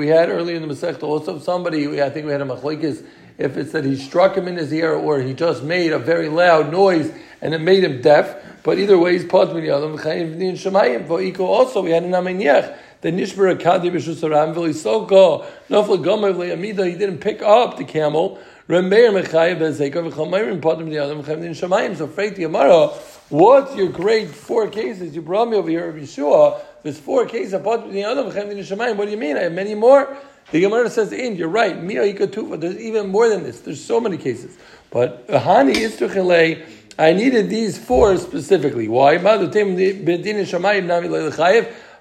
had 0.08 0.30
earlier 0.30 0.56
in 0.56 0.62
the 0.62 0.68
Masechta 0.68 1.04
also 1.04 1.40
somebody. 1.40 2.02
I 2.02 2.10
think 2.10 2.26
we 2.26 2.32
had 2.32 2.42
a 2.42 2.46
machlekes 2.46 3.04
if 3.42 3.58
it's 3.58 3.72
that 3.72 3.84
he 3.84 3.96
struck 3.96 4.38
him 4.38 4.48
in 4.48 4.56
his 4.56 4.72
ear 4.72 4.94
or 4.94 5.20
he 5.20 5.34
just 5.34 5.64
made 5.64 5.92
a 5.92 6.00
very 6.00 6.30
loud 6.30 6.72
noise 6.72 7.12
and 7.42 7.54
it 7.54 7.62
made 7.62 7.84
him 7.84 8.02
deaf. 8.02 8.36
But 8.64 8.78
either 8.78 8.98
way, 8.98 9.14
he's 9.14 9.26
potum 9.26 9.62
di 9.62 9.70
adam 9.70 9.98
chayim 9.98 10.38
din 10.38 10.56
shamayim. 10.56 11.08
For 11.08 11.20
ikah 11.20 11.40
also 11.40 11.82
we 11.82 11.92
had 11.92 12.04
an 12.04 12.12
amenyech. 12.12 12.78
The 13.02 13.12
nishbar 13.12 13.58
akadi 13.58 13.92
b'shusaram 13.92 14.54
v'lisoko 14.54 15.46
nofla 15.70 16.04
gomer 16.04 16.32
v'le'amida. 16.34 16.88
He 16.88 16.96
didn't 16.96 17.18
pick 17.18 17.42
up 17.42 17.78
the 17.78 17.84
camel. 17.84 18.40
Remeir 18.70 19.12
mechayev 19.20 19.58
bezekar 19.58 20.12
v'chomayim 20.12 20.62
potum 20.62 20.90
di 20.90 20.98
adam 20.98 21.24
chayim 21.24 21.42
din 21.42 21.54
shamayim. 21.54 21.98
So 21.98 22.06
freight 22.08 22.36
the 22.36 22.44
Gemara. 22.44 22.90
What's 23.30 23.76
your 23.76 23.88
great 23.88 24.30
four 24.30 24.68
cases 24.68 25.16
you 25.16 25.22
brought 25.22 25.50
me 25.50 25.58
over 25.58 25.70
here 25.70 25.88
of 25.88 25.96
Yeshua? 25.96 26.62
There's 26.84 27.00
four 27.00 27.26
cases 27.26 27.54
apart 27.54 27.82
from 27.82 27.94
the 27.94 28.04
other. 28.04 28.24
What 28.24 29.06
do 29.06 29.10
you 29.10 29.18
mean? 29.18 29.38
I 29.38 29.44
have 29.44 29.54
many 29.54 29.74
more. 29.74 30.18
The 30.50 30.62
Gemara 30.62 30.90
says, 30.90 31.12
"In 31.14 31.36
you're 31.36 31.48
right. 31.48 31.82
Mia 31.82 32.02
ikatufa. 32.02 32.60
There's 32.60 32.78
even 32.78 33.10
more 33.10 33.30
than 33.30 33.44
this. 33.44 33.62
There's 33.62 33.84
so 33.84 34.00
many 34.02 34.18
cases. 34.18 34.58
But 34.90 35.28
hani 35.28 35.76
istuchele. 35.76 36.66
I 37.00 37.14
needed 37.14 37.50
these 37.50 37.78
four 37.78 38.18
specifically. 38.18 38.88
Why? 38.88 39.16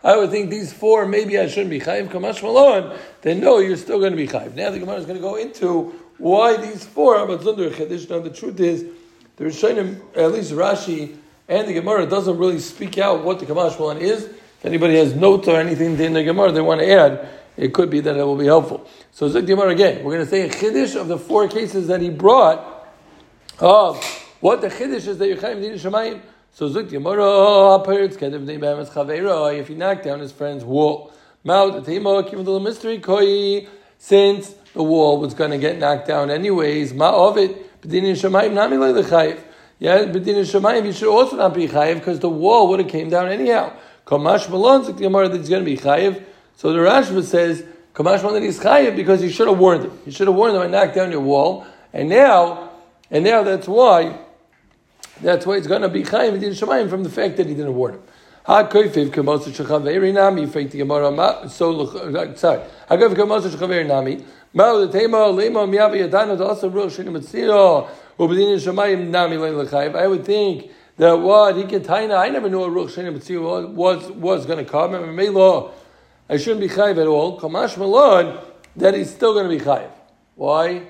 I 0.02 0.16
would 0.16 0.30
think 0.30 0.50
these 0.50 0.72
four, 0.72 1.06
maybe 1.06 1.38
I 1.38 1.46
shouldn't 1.46 1.70
be 1.70 1.80
chayiv 1.80 2.08
kamash 2.08 2.42
malon. 2.42 2.98
Then 3.22 3.40
no, 3.40 3.58
you're 3.58 3.76
still 3.76 3.98
going 3.98 4.12
to 4.12 4.16
be 4.16 4.26
chayiv. 4.26 4.54
Now 4.54 4.70
the 4.70 4.78
Gemara 4.78 4.96
is 4.96 5.06
going 5.06 5.16
to 5.16 5.22
go 5.22 5.36
into 5.36 5.94
why 6.18 6.56
these 6.56 6.84
four. 6.84 7.26
But 7.26 7.40
zunder 7.40 7.70
chedish. 7.70 8.08
The 8.08 8.30
truth 8.30 8.58
is, 8.60 8.84
the 9.36 9.44
Rishonim, 9.44 10.00
at 10.16 10.32
least 10.32 10.52
Rashi 10.52 11.16
and 11.48 11.68
the 11.68 11.72
Gemara, 11.74 12.06
doesn't 12.06 12.36
really 12.36 12.58
speak 12.58 12.98
out 12.98 13.24
what 13.24 13.38
the 13.40 13.46
kamash 13.46 13.78
malon 13.78 13.98
is. 13.98 14.24
If 14.24 14.64
anybody 14.64 14.96
has 14.96 15.14
notes 15.14 15.48
or 15.48 15.56
anything 15.56 15.98
in 15.98 16.12
the 16.12 16.24
Gemara 16.24 16.52
they 16.52 16.60
want 16.60 16.80
to 16.80 16.90
add, 16.90 17.28
it 17.60 17.74
could 17.74 17.90
be 17.90 18.00
that 18.00 18.16
it 18.16 18.24
will 18.24 18.36
be 18.36 18.46
helpful. 18.46 18.88
So 19.12 19.28
Gemara 19.42 19.68
again, 19.68 20.02
we're 20.02 20.14
going 20.14 20.24
to 20.24 20.30
say 20.30 20.40
a 20.40 20.48
chiddush 20.48 20.98
of 20.98 21.08
the 21.08 21.18
four 21.18 21.46
cases 21.46 21.88
that 21.88 22.00
he 22.00 22.08
brought 22.08 22.88
of 23.58 24.02
what 24.40 24.62
the 24.62 24.68
chiddush 24.68 25.06
is 25.06 25.18
that 25.18 25.28
you're 25.28 25.36
chayiv 25.36 25.60
din 25.60 25.74
shemayim. 25.74 26.22
So 26.52 26.68
Zik 26.68 26.88
Gemara, 26.88 27.22
oh, 27.22 27.84
if 27.84 29.68
he 29.68 29.74
knocked 29.74 30.04
down 30.04 30.20
his 30.20 30.32
friend's 30.32 30.64
wall, 30.64 31.12
Mouth 31.44 31.84
the 31.84 32.60
mystery 32.62 32.98
koi, 32.98 33.66
since 33.98 34.54
the 34.72 34.82
wall 34.82 35.20
was 35.20 35.34
going 35.34 35.50
to 35.50 35.58
get 35.58 35.78
knocked 35.78 36.08
down 36.08 36.30
anyways, 36.30 36.94
ma 36.94 37.28
of 37.28 37.36
it, 37.36 37.82
b'din 37.82 38.04
shemayim 38.12 38.54
nami 38.54 38.78
lechayiv. 38.78 39.38
Yeah, 39.78 40.04
b'din 40.04 40.36
shemayim 40.46 40.86
you 40.86 40.92
should 40.92 41.12
also 41.14 41.36
not 41.36 41.52
be 41.52 41.68
chayiv 41.68 41.96
because 41.96 42.20
the 42.20 42.30
wall 42.30 42.68
would 42.68 42.80
have 42.80 42.88
came 42.88 43.10
down 43.10 43.28
anyhow. 43.28 43.76
Kamash 44.06 44.48
malon 44.48 44.84
Zik 44.84 44.96
Gemara 44.96 45.28
that 45.28 45.36
he's 45.36 45.50
going 45.50 45.62
to 45.62 45.70
be 45.70 45.76
chayiv. 45.76 46.24
So 46.60 46.74
the 46.74 46.80
Rashba 46.80 47.24
says, 47.24 47.64
Kamash 47.94 48.22
malon 48.22 48.34
that 48.34 48.42
he's 48.42 48.60
chayiv 48.60 48.94
because 48.94 49.22
you 49.22 49.30
should 49.30 49.48
have 49.48 49.58
warned 49.58 49.84
him. 49.84 49.98
You 50.04 50.12
should 50.12 50.26
have 50.26 50.36
warned 50.36 50.56
him. 50.56 50.60
I 50.60 50.66
knocked 50.66 50.94
down 50.94 51.10
your 51.10 51.22
wall, 51.22 51.64
and 51.90 52.10
now, 52.10 52.72
and 53.10 53.24
now 53.24 53.42
that's 53.42 53.66
why. 53.66 54.18
That's 55.22 55.46
why 55.46 55.56
it's 55.56 55.66
going 55.66 55.80
to 55.80 55.88
be 55.88 56.02
chayiv 56.02 56.38
b'din 56.38 56.50
shemayim 56.50 56.90
from 56.90 57.02
the 57.02 57.08
fact 57.08 57.38
that 57.38 57.46
he 57.46 57.54
didn't 57.54 57.74
warn 57.74 57.94
him. 57.94 58.02
Ha 58.44 58.64
the 58.64 58.78
uh, 58.78 59.00
leilachayv. 69.38 69.96
I 69.96 70.06
would 70.06 70.26
think 70.26 70.70
that 70.98 71.12
what 71.18 71.56
he 71.56 71.64
can 71.64 71.82
taina. 71.82 72.18
I 72.18 72.28
never 72.28 72.50
knew 72.50 72.62
a 72.64 72.68
ruch 72.68 72.96
shini 72.96 73.16
matzino 73.16 73.70
was 73.70 74.10
was 74.10 74.44
going 74.44 74.62
to 74.62 74.70
come. 74.70 74.92
I 76.30 76.36
shouldn't 76.36 76.60
be 76.60 76.68
chayiv 76.68 76.96
at 76.98 77.08
all. 77.08 77.40
Kamash 77.40 77.76
malon 77.76 78.38
that 78.76 78.94
he's 78.94 79.10
still 79.10 79.34
going 79.34 79.50
to 79.50 79.58
be 79.58 79.62
chayiv. 79.62 79.90
Why? 80.36 80.82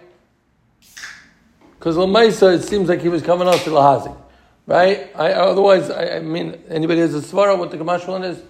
Because 1.79 1.97
Lamaisa, 1.97 2.57
it 2.57 2.63
seems 2.63 2.91
like 2.91 3.01
he 3.01 3.09
was 3.09 3.23
coming 3.23 3.49
out 3.49 3.61
to 3.61 3.71
Lahazi. 3.71 4.15
Right? 4.67 5.11
I, 5.17 5.33
otherwise, 5.33 5.89
I, 5.89 6.17
I 6.17 6.21
mean, 6.21 6.63
anybody 6.69 7.01
has 7.01 7.15
a 7.15 7.21
svara 7.21 7.59
what 7.59 7.71
the 7.71 7.79
Kamash 7.79 8.07
malon 8.07 8.25
is? 8.25 8.43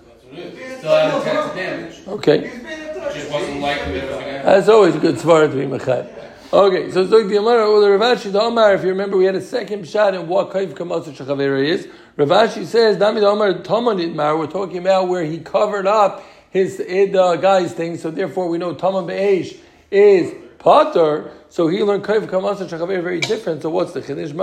Okay. 2.09 2.49
A 2.49 3.13
just 3.15 3.31
wasn't 3.31 3.61
likely 3.61 3.93
that 3.93 4.05
it 4.05 4.11
was 4.11 4.11
going 4.11 4.25
to 4.25 4.33
happen. 4.33 4.47
That's 4.47 4.69
always 4.69 4.97
a 4.97 4.99
good 4.99 5.15
svara 5.15 5.49
to 5.49 5.57
be 5.57 5.67
mechayv. 5.67 6.17
Okay, 6.53 6.91
so 6.91 7.03
like 7.03 7.29
the 7.29 7.39
Amara 7.39 7.65
or 7.65 7.81
the 7.81 7.91
Rav 7.91 8.19
Ashi, 8.19 8.33
the 8.33 8.41
Omar, 8.41 8.75
if 8.75 8.83
you 8.83 8.89
remember, 8.89 9.17
we 9.17 9.25
had 9.25 9.37
a 9.37 9.41
second 9.41 9.87
shot 9.87 10.17
in 10.17 10.27
what 10.27 10.51
Kaif 10.51 10.73
Kamatsu 10.73 11.13
Shachavera 11.13 11.65
is. 11.65 11.87
Ravashi 12.19 12.67
says, 12.67 12.97
Dami 12.97 13.21
the 13.21 13.29
Omar 13.29 13.63
Taman 13.63 13.99
Idmar, 13.99 14.37
we're 14.37 14.49
talking 14.49 14.79
about 14.79 15.07
where 15.07 15.23
he 15.23 15.39
covered 15.39 15.87
up 15.87 16.25
his 16.50 16.80
id 16.80 17.16
uh, 17.16 17.37
guy's 17.37 17.73
thing, 17.73 17.97
so 17.97 18.11
therefore 18.11 18.49
we 18.49 18.59
know 18.59 18.75
Taman 18.75 19.07
Be'esh 19.07 19.54
is 19.90 20.35
Potter, 20.59 21.33
so 21.49 21.69
he 21.69 21.83
learned 21.83 22.04
Kaif 22.04 22.26
Kamatsu 22.26 22.69
Shachavera 22.69 23.02
very 23.02 23.21
different. 23.21 23.62
So 23.62 23.71
what's 23.71 23.92
the 23.92 24.02
Chiddush? 24.02 24.35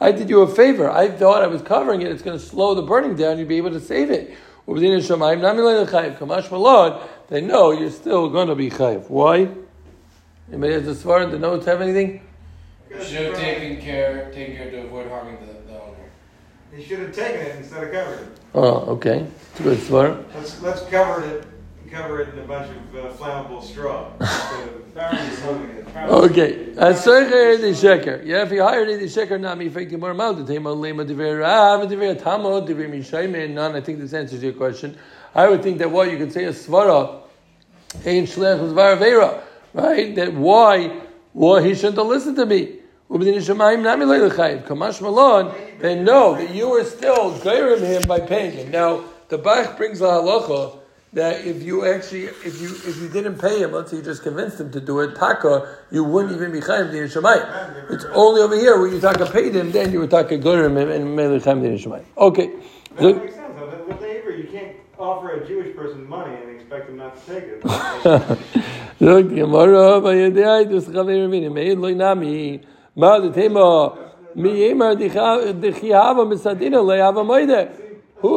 I 0.00 0.12
did 0.12 0.30
you 0.30 0.40
a 0.40 0.48
favor. 0.48 0.90
I 0.90 1.08
thought 1.08 1.42
I 1.42 1.46
was 1.46 1.60
covering 1.62 2.02
it. 2.02 2.10
It's 2.10 2.22
going 2.22 2.38
to 2.38 2.44
slow 2.44 2.74
the 2.74 2.82
burning 2.82 3.14
down. 3.14 3.38
You'd 3.38 3.48
be 3.48 3.58
able 3.58 3.70
to 3.70 3.80
save 3.80 4.10
it. 4.10 4.34
They 4.66 4.72
know 7.40 7.72
you're 7.72 7.90
still 7.90 8.28
going 8.28 8.48
to 8.48 8.54
be 8.54 8.70
chayiv. 8.70 9.10
Why? 9.10 9.48
Anybody 10.48 10.74
has 10.74 10.86
a 10.86 10.94
svar 10.94 11.28
the 11.30 11.38
notes 11.38 11.66
have 11.66 11.80
anything? 11.80 12.20
You 12.90 13.02
should 13.02 13.26
have 13.26 13.36
taken 13.36 13.80
care, 13.80 14.30
taken 14.32 14.56
care 14.56 14.70
to 14.70 14.82
avoid 14.82 15.08
harming 15.08 15.38
the, 15.46 15.51
the. 16.72 16.76
He 16.76 16.84
should 16.84 16.98
have 17.00 17.14
taken 17.14 17.40
it 17.40 17.56
instead 17.56 17.84
of 17.84 17.92
covered 17.92 18.20
it. 18.20 18.28
Oh, 18.54 18.92
okay. 18.94 19.26
It's 19.50 19.60
a 19.60 19.62
good 19.62 19.78
svar. 19.78 20.24
Let's, 20.34 20.60
let's 20.62 20.82
cover 20.86 21.24
it, 21.24 21.46
cover 21.90 22.20
it 22.22 22.34
in 22.34 22.38
a 22.40 22.46
bunch 22.46 22.70
of 22.70 22.96
uh, 22.96 23.12
flammable 23.12 23.62
straw. 23.62 24.12
instead 24.20 24.68
of 24.68 24.94
burning 24.94 25.30
smoking 25.36 25.70
it. 25.70 25.86
Okay. 25.96 26.66
Asoicher 26.74 27.60
di 27.60 27.72
sheker. 27.72 28.24
Yeah, 28.24 28.42
if 28.42 28.52
you 28.52 28.62
hired 28.62 28.88
di 28.88 29.06
sheker, 29.06 29.40
not 29.40 29.58
me 29.58 29.68
fake 29.68 29.92
more 29.92 30.14
mal 30.14 30.34
the 30.34 30.44
tema 30.44 30.70
lema 30.74 31.06
diver 31.06 31.38
rav 31.38 31.88
diver 31.88 32.14
tamo 32.14 32.66
diver 32.66 32.88
mishayme 32.88 33.50
none. 33.50 33.76
I 33.76 33.80
think 33.80 33.98
this 33.98 34.12
answers 34.12 34.42
your 34.42 34.52
question. 34.52 34.96
I 35.34 35.48
would 35.48 35.62
think 35.62 35.78
that 35.78 35.90
what 35.90 36.10
you 36.10 36.18
could 36.18 36.32
say 36.32 36.44
a 36.44 36.52
svara 36.52 37.22
ein 38.06 38.26
shlech 38.26 38.72
zvar 38.72 38.98
vera, 38.98 39.42
right? 39.72 40.14
That 40.14 40.32
why 40.34 41.00
why 41.32 41.62
he 41.62 41.74
shouldn't 41.74 41.96
have 41.96 42.06
listened 42.06 42.36
to 42.36 42.46
me. 42.46 42.80
Ubedin 43.12 43.36
Shemayim 43.36 43.82
nami 43.82 44.06
leilachayv. 44.06 44.64
Kamash 44.64 45.02
malon. 45.02 45.54
They 45.80 46.02
know 46.02 46.34
that 46.34 46.54
you 46.54 46.70
were 46.70 46.82
still 46.82 47.34
gairim 47.40 47.80
him 47.80 48.02
by 48.08 48.20
paying 48.20 48.52
him. 48.52 48.70
Now 48.70 49.04
the 49.28 49.36
Bach 49.36 49.76
brings 49.76 49.98
the 49.98 50.06
halacha 50.06 50.78
that 51.12 51.44
if 51.44 51.62
you 51.62 51.84
actually 51.84 52.24
if 52.24 52.58
you 52.58 52.68
if 52.70 52.96
you 53.02 53.10
didn't 53.10 53.38
pay 53.38 53.60
him, 53.60 53.72
let's 53.72 53.90
say 53.90 53.98
you 53.98 54.02
just 54.02 54.22
convinced 54.22 54.58
him 54.58 54.72
to 54.72 54.80
do 54.80 55.00
it, 55.00 55.14
taka, 55.14 55.76
you 55.90 56.04
wouldn't 56.04 56.34
even 56.34 56.52
be 56.52 56.60
chayim 56.60 56.90
din 56.90 57.06
shemayim. 57.06 57.90
It's 57.90 58.06
only 58.14 58.40
over 58.40 58.56
here 58.56 58.78
where 58.78 58.88
you 58.88 58.98
taka 58.98 59.26
paid 59.26 59.54
him, 59.54 59.72
then 59.72 59.92
you 59.92 60.00
would 60.00 60.10
taka 60.10 60.38
gairim 60.38 60.80
him 60.80 60.90
and 60.90 61.14
mele 61.14 61.38
chayim 61.38 61.60
din 61.60 61.76
shemayim. 61.76 62.06
Okay. 62.16 62.50
That 62.96 63.16
makes 63.16 63.34
sense. 63.34 63.54
though. 63.56 63.84
With 63.86 64.00
labor, 64.00 64.30
you 64.30 64.44
can't 64.44 64.74
offer 64.98 65.32
a 65.32 65.46
Jewish 65.46 65.76
person 65.76 66.08
money 66.08 66.34
and 66.34 66.50
expect 66.50 66.88
him 66.88 66.96
not 66.96 67.14
to 67.14 67.30
take 67.30 67.44
it. 67.44 67.62
Look, 69.00 69.28
the 69.28 69.34
Gemara 69.34 70.00
Who 72.94 73.32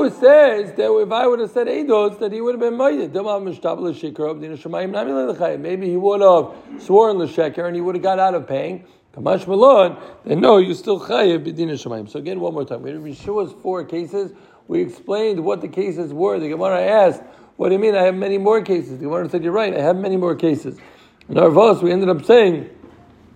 says 0.10 0.74
that 0.74 0.78
if 0.78 1.12
I 1.12 1.28
would 1.28 1.40
have 1.40 1.52
said 1.52 1.68
eidos 1.68 2.20
that 2.20 2.32
he 2.32 2.40
would 2.40 2.56
have 2.56 2.62
been 2.62 2.76
moide? 2.76 3.12
Dama 3.12 3.42
mishtabel 3.42 3.94
shikar 3.94 4.32
of 4.32 4.40
dina 4.40 4.58
shemayim 4.58 4.92
nami 4.92 5.12
lechayim. 5.12 5.60
Maybe 5.60 5.90
he 5.90 5.98
would 5.98 6.22
have 6.22 6.54
sworn 6.82 7.18
l'sheker 7.18 7.68
and 7.68 7.76
he 7.76 7.82
would 7.82 7.96
have 7.96 8.02
got 8.02 8.18
out 8.18 8.34
of 8.34 8.48
paying. 8.48 8.86
No, 9.18 10.58
you 10.58 10.74
still 10.74 11.02
shemayim. 11.02 12.10
So 12.10 12.20
again, 12.20 12.40
one 12.40 12.54
more 12.54 12.66
time. 12.66 12.82
We 12.82 12.92
Yeshua's 12.92 13.54
four 13.62 13.84
cases. 13.84 14.32
We 14.70 14.82
explained 14.82 15.44
what 15.44 15.60
the 15.60 15.68
cases 15.68 16.14
were. 16.14 16.40
The 16.40 16.48
Gemara 16.50 16.82
asked. 16.82 17.22
What 17.58 17.70
do 17.70 17.76
you 17.76 17.80
mean? 17.80 17.96
I 17.96 18.04
have 18.04 18.16
many 18.16 18.38
more 18.38 18.62
cases. 18.62 19.00
The 19.00 19.06
Gemara 19.06 19.30
said, 19.30 19.44
"You're 19.44 19.54
right. 19.54 19.74
I 19.74 19.82
have 19.82 19.98
many 19.98 20.18
more 20.18 20.36
cases." 20.36 20.78
In 21.30 21.38
our 21.38 21.50
verse, 21.50 21.82
we 21.82 21.92
ended 21.92 22.10
up 22.10 22.26
saying 22.26 22.70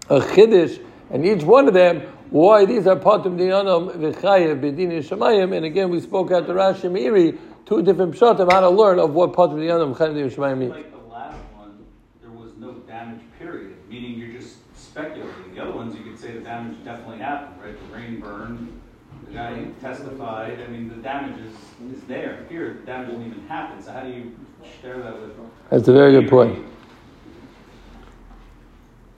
a 0.10 0.20
chiddush, 0.20 0.80
and 1.12 1.26
each 1.26 1.44
one 1.44 1.68
of 1.68 1.74
them, 1.74 2.02
why 2.30 2.66
these 2.66 2.86
are 2.86 2.96
patim 2.96 3.38
diyanam 3.38 3.96
v'chayev 3.96 4.62
b'din 4.62 4.92
shemayim. 5.00 5.56
And 5.56 5.66
again, 5.66 5.90
we 5.90 6.00
spoke 6.00 6.32
out 6.32 6.48
the 6.48 6.54
Rashi 6.54 6.90
Meiri, 6.90 7.38
two 7.66 7.82
different 7.82 8.16
pshatim 8.16 8.52
how 8.52 8.60
to 8.62 8.70
learn 8.70 9.00
of 9.00 9.14
what 9.14 9.34
patim 9.34 9.56
diyanam 9.56 9.96
v'chayev 9.96 10.34
shemayim 10.34 10.58
means. 10.60 10.72
Like 10.72 10.92
the 10.92 11.12
last 11.12 11.38
one, 11.56 11.86
there 12.22 12.32
was 12.32 12.52
no 12.58 12.74
damage, 12.88 13.22
period, 13.40 13.76
meaning 13.90 14.20
you're 14.20 14.40
just 14.40 14.58
speculating. 14.78 15.56
The 15.56 15.62
other 15.62 15.74
ones, 15.74 15.96
you 15.96 16.04
could 16.04 16.20
say 16.20 16.34
the 16.34 16.42
damage 16.42 16.78
definitely 16.84 17.18
happened, 17.18 17.62
right? 17.64 17.76
The 17.90 17.96
rain 17.96 18.20
burned, 18.20 18.80
the 19.28 19.34
guy 19.34 19.66
testified, 19.82 20.60
I 20.62 20.68
mean, 20.68 20.90
the 20.90 20.96
damage 20.96 21.40
is, 21.40 21.98
is 21.98 22.04
there. 22.04 22.46
Here, 22.50 22.78
the 22.80 22.86
damage 22.86 23.10
didn't 23.10 23.28
even 23.28 23.48
happen, 23.48 23.82
so 23.82 23.92
how 23.92 24.02
do 24.02 24.10
you 24.10 24.36
share 24.82 25.00
that 25.00 25.20
with? 25.20 25.32
That's 25.70 25.88
a 25.88 25.94
very 25.94 26.12
good 26.12 26.30
point. 26.30 26.66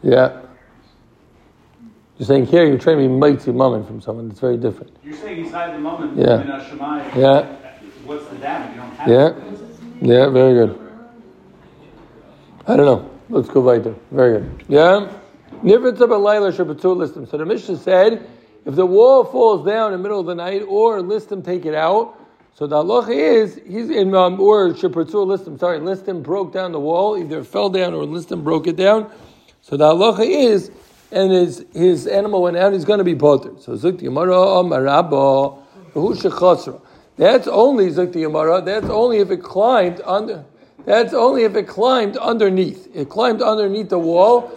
Yeah. 0.01 0.41
You're 2.21 2.27
saying 2.27 2.45
here 2.45 2.67
you're 2.67 2.77
trying 2.77 2.97
to 2.97 3.01
be 3.01 3.07
mighty 3.07 3.51
moment 3.51 3.87
from 3.87 3.99
someone. 3.99 4.27
That's 4.27 4.39
very 4.39 4.55
different. 4.55 4.95
You're 5.03 5.15
saying 5.15 5.37
he's 5.37 5.47
inside 5.47 5.73
the 5.73 5.79
moment, 5.79 6.15
Yeah. 6.15 6.41
in 6.41 6.51
a 6.51 7.19
Yeah. 7.19 7.45
what's 8.05 8.27
the 8.27 8.35
damage? 8.35 8.75
You 8.75 8.81
don't 8.81 8.91
have 8.91 9.09
Yeah. 9.09 9.27
it. 9.29 9.35
Yeah, 10.03 10.29
very 10.29 10.53
good. 10.53 10.77
I 12.67 12.77
don't 12.77 12.85
know. 12.85 13.05
Let's 13.31 13.49
go 13.49 13.61
weiter. 13.61 13.95
Very 14.11 14.33
good. 14.33 14.63
Yeah? 14.67 15.07
Nivritza 15.63 16.07
b'layla 16.07 16.51
shebetzur 16.51 16.95
listim. 16.95 17.27
So 17.27 17.37
the 17.37 17.45
Mishnah 17.47 17.77
said, 17.77 18.21
if 18.65 18.75
the 18.75 18.85
wall 18.85 19.23
falls 19.23 19.65
down 19.65 19.91
in 19.91 19.93
the 19.93 20.03
middle 20.03 20.19
of 20.19 20.27
the 20.27 20.35
night, 20.35 20.61
or 20.67 20.99
listim 20.99 21.43
take 21.43 21.65
it 21.65 21.73
out, 21.73 22.13
so 22.53 22.67
the 22.67 22.75
halacha 22.83 23.15
is, 23.15 23.59
he's 23.65 23.89
in, 23.89 24.13
um, 24.13 24.39
or 24.39 24.69
shebetzur 24.69 25.25
listim, 25.25 25.59
sorry, 25.59 25.79
listim 25.79 26.21
broke 26.21 26.53
down 26.53 26.71
the 26.71 26.79
wall, 26.79 27.17
either 27.17 27.43
fell 27.43 27.69
down 27.69 27.95
or 27.95 28.03
listim 28.03 28.43
broke 28.43 28.67
it 28.67 28.75
down. 28.75 29.07
So 29.61 29.75
the 29.75 29.85
halacha 29.85 30.23
is, 30.23 30.69
and 31.11 31.31
his, 31.31 31.65
his 31.73 32.07
animal 32.07 32.41
went 32.41 32.57
out, 32.57 32.73
he's 32.73 32.85
going 32.85 32.99
to 32.99 33.03
be 33.03 33.15
potter. 33.15 33.51
So 33.59 33.73
Zukti 33.73 34.03
who 35.93 36.15
shechasra. 36.15 36.81
That's 37.17 37.47
only 37.47 37.89
Zukti 37.89 38.13
the 38.13 38.61
that's 38.61 38.89
only 38.89 39.19
if 39.19 39.29
it 39.29 39.43
climbed 39.43 40.01
under, 40.05 40.45
that's 40.85 41.13
only 41.13 41.43
if 41.43 41.55
it 41.55 41.67
climbed 41.67 42.17
underneath. 42.17 42.87
It 42.95 43.09
climbed 43.09 43.41
underneath 43.41 43.89
the 43.89 43.99
wall, 43.99 44.51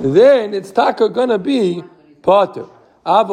then 0.00 0.54
it's 0.54 0.70
taka 0.70 1.10
gonna 1.10 1.38
be 1.38 1.84
potter. 2.22 2.64
But 3.04 3.30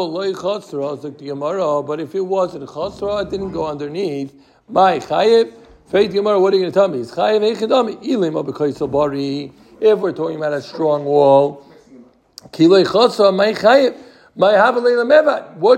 if 2.00 2.15
it 2.15 2.22
wasn't 2.22 2.70
chasra, 2.70 3.24
it 3.24 3.29
didn't 3.29 3.51
go 3.51 3.67
underneath. 3.67 4.34
My 4.70 5.00
chayev, 5.00 5.53
faith 5.88 6.13
Gemara, 6.13 6.39
what 6.39 6.53
are 6.53 6.58
you 6.58 6.63
going 6.63 6.72
to 6.72 6.79
tell 6.79 6.88
me? 6.88 7.00
It's 7.00 7.12
chayev 7.12 7.55
echidami, 7.55 8.01
ilim 8.03 8.41
abekaisel 8.41 8.89
bari. 8.89 9.51
If 9.82 10.00
we're 10.00 10.13
talking 10.13 10.38
about 10.38 10.53
a 10.53 10.62
strong 10.62 11.03
wall, 11.03 11.65
What 12.52 13.14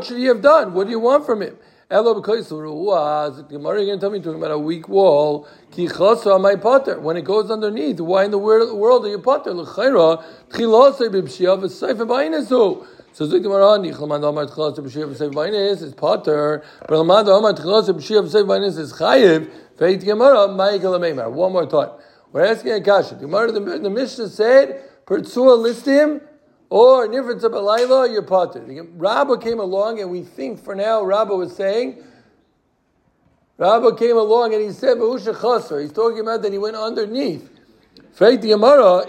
should 0.05 0.17
he 0.17 0.25
have 0.25 0.41
done? 0.41 0.73
What 0.73 0.83
do 0.85 0.89
you 0.89 0.99
want 0.99 1.25
from 1.25 1.41
him? 1.41 1.57
Elo. 1.89 2.19
The 2.19 3.45
Gemara 3.49 3.85
to 3.85 3.97
tell 3.97 4.09
me 4.09 4.19
talking 4.19 4.35
about 4.35 4.51
a 4.51 4.59
weak 4.59 4.89
wall. 4.89 5.47
Ki 5.71 5.87
chasra, 5.87 6.41
my 6.41 6.57
potter. 6.57 6.99
When 6.99 7.15
it 7.15 7.23
goes 7.23 7.49
underneath, 7.49 8.01
why 8.01 8.25
in 8.25 8.31
the 8.31 8.37
world, 8.37 9.05
are 9.05 9.09
you 9.09 9.19
potter? 9.19 9.53
L'chayra, 9.53 10.21
tchilosei 10.49 11.07
b'pshia 11.09 11.57
v'seifa 11.57 12.05
b'ainesu. 12.05 12.85
So 13.13 13.25
Zik 13.25 13.41
Gemara, 13.41 13.79
Nichelman 13.79 14.21
Omar 14.23 14.45
Tchilas 14.45 14.77
B'Shiv 14.77 15.15
B'Sev 15.15 15.33
Bainis 15.33 15.81
is 15.81 15.95
Potter, 15.95 16.63
but 16.81 16.91
Lamad 16.91 17.27
Omar 17.27 17.53
Tchilas 17.53 17.89
B'Shiv 17.89 18.27
B'Sev 18.27 18.45
Bainis 18.45 18.77
is 18.77 18.93
Chayiv. 18.93 19.49
Feit 19.77 20.03
Gemara, 20.03 20.47
Michael 20.49 20.91
Ameimar. 20.91 21.31
One 21.31 21.53
more 21.53 21.65
time. 21.65 21.89
We're 22.31 22.45
asking 22.45 22.73
a 22.73 22.81
kasha. 22.81 23.15
The 23.15 23.21
Gemara, 23.21 23.51
the, 23.51 23.59
the 23.59 23.89
Mishnah 23.89 24.29
said, 24.29 24.83
Pertsua 25.07 25.57
listim, 25.57 26.21
or 26.69 27.07
Nifrit 27.07 27.41
Zabalayla, 27.41 27.89
oh, 27.89 28.03
you're 28.05 28.21
Potter. 28.21 28.63
Rabba 28.93 29.37
came 29.37 29.59
along, 29.59 29.99
and 29.99 30.11
we 30.11 30.21
think 30.23 30.63
for 30.63 30.75
now 30.75 31.03
Rabba 31.03 31.35
was 31.35 31.55
saying, 31.55 32.03
Rabba 33.57 33.95
came 33.95 34.17
along 34.17 34.53
and 34.53 34.63
he 34.63 34.71
said, 34.71 34.97
Bahusha 34.97 35.33
Chasar. 35.33 35.81
He's 35.81 35.91
talking 35.91 36.19
about 36.19 36.43
that 36.43 36.51
he 36.51 36.57
went 36.59 36.75
underneath. 36.75 37.49
Feit 38.15 38.41
the 38.41 38.51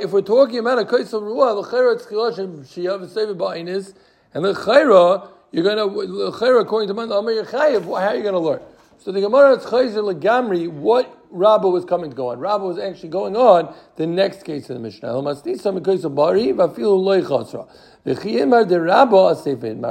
if 0.01 0.11
we're 0.11 0.21
talking 0.21 0.59
about 0.59 0.79
a 0.79 0.85
kaisel 0.85 1.23
ruah, 1.23 1.57
l'chayra 1.57 2.01
tzchilash 2.01 2.39
and 2.39 2.65
shiyav 2.65 3.01
v'seva 3.01 3.35
ba'inis, 3.35 3.95
and 4.35 4.45
l'chayra, 4.45 5.29
you're 5.51 5.65
gonna 5.65 5.87
the 5.87 6.31
l'chayra 6.31 6.61
according 6.61 6.89
to 6.89 6.95
man 6.95 7.11
Amar 7.11 7.33
Yechayev. 7.33 7.85
How 7.85 8.09
are 8.09 8.17
you 8.17 8.23
gonna 8.23 8.39
learn? 8.39 8.61
So 9.01 9.13
the 9.13 9.21
Gemara 9.21 9.57
is 9.57 9.65
chayzer 9.65 10.03
legamri. 10.03 10.69
What 10.69 11.25
Rabba 11.31 11.69
was 11.69 11.85
coming 11.85 12.11
to 12.11 12.17
go 12.17 12.31
on? 12.31 12.41
Rabba 12.41 12.65
was 12.65 12.79
actually 12.79 13.11
going 13.11 13.37
on 13.37 13.73
the 13.95 14.09
next 14.09 14.43
case 14.43 14.69
in 14.71 14.75
the 14.75 14.81
Mishnah. 14.81 15.21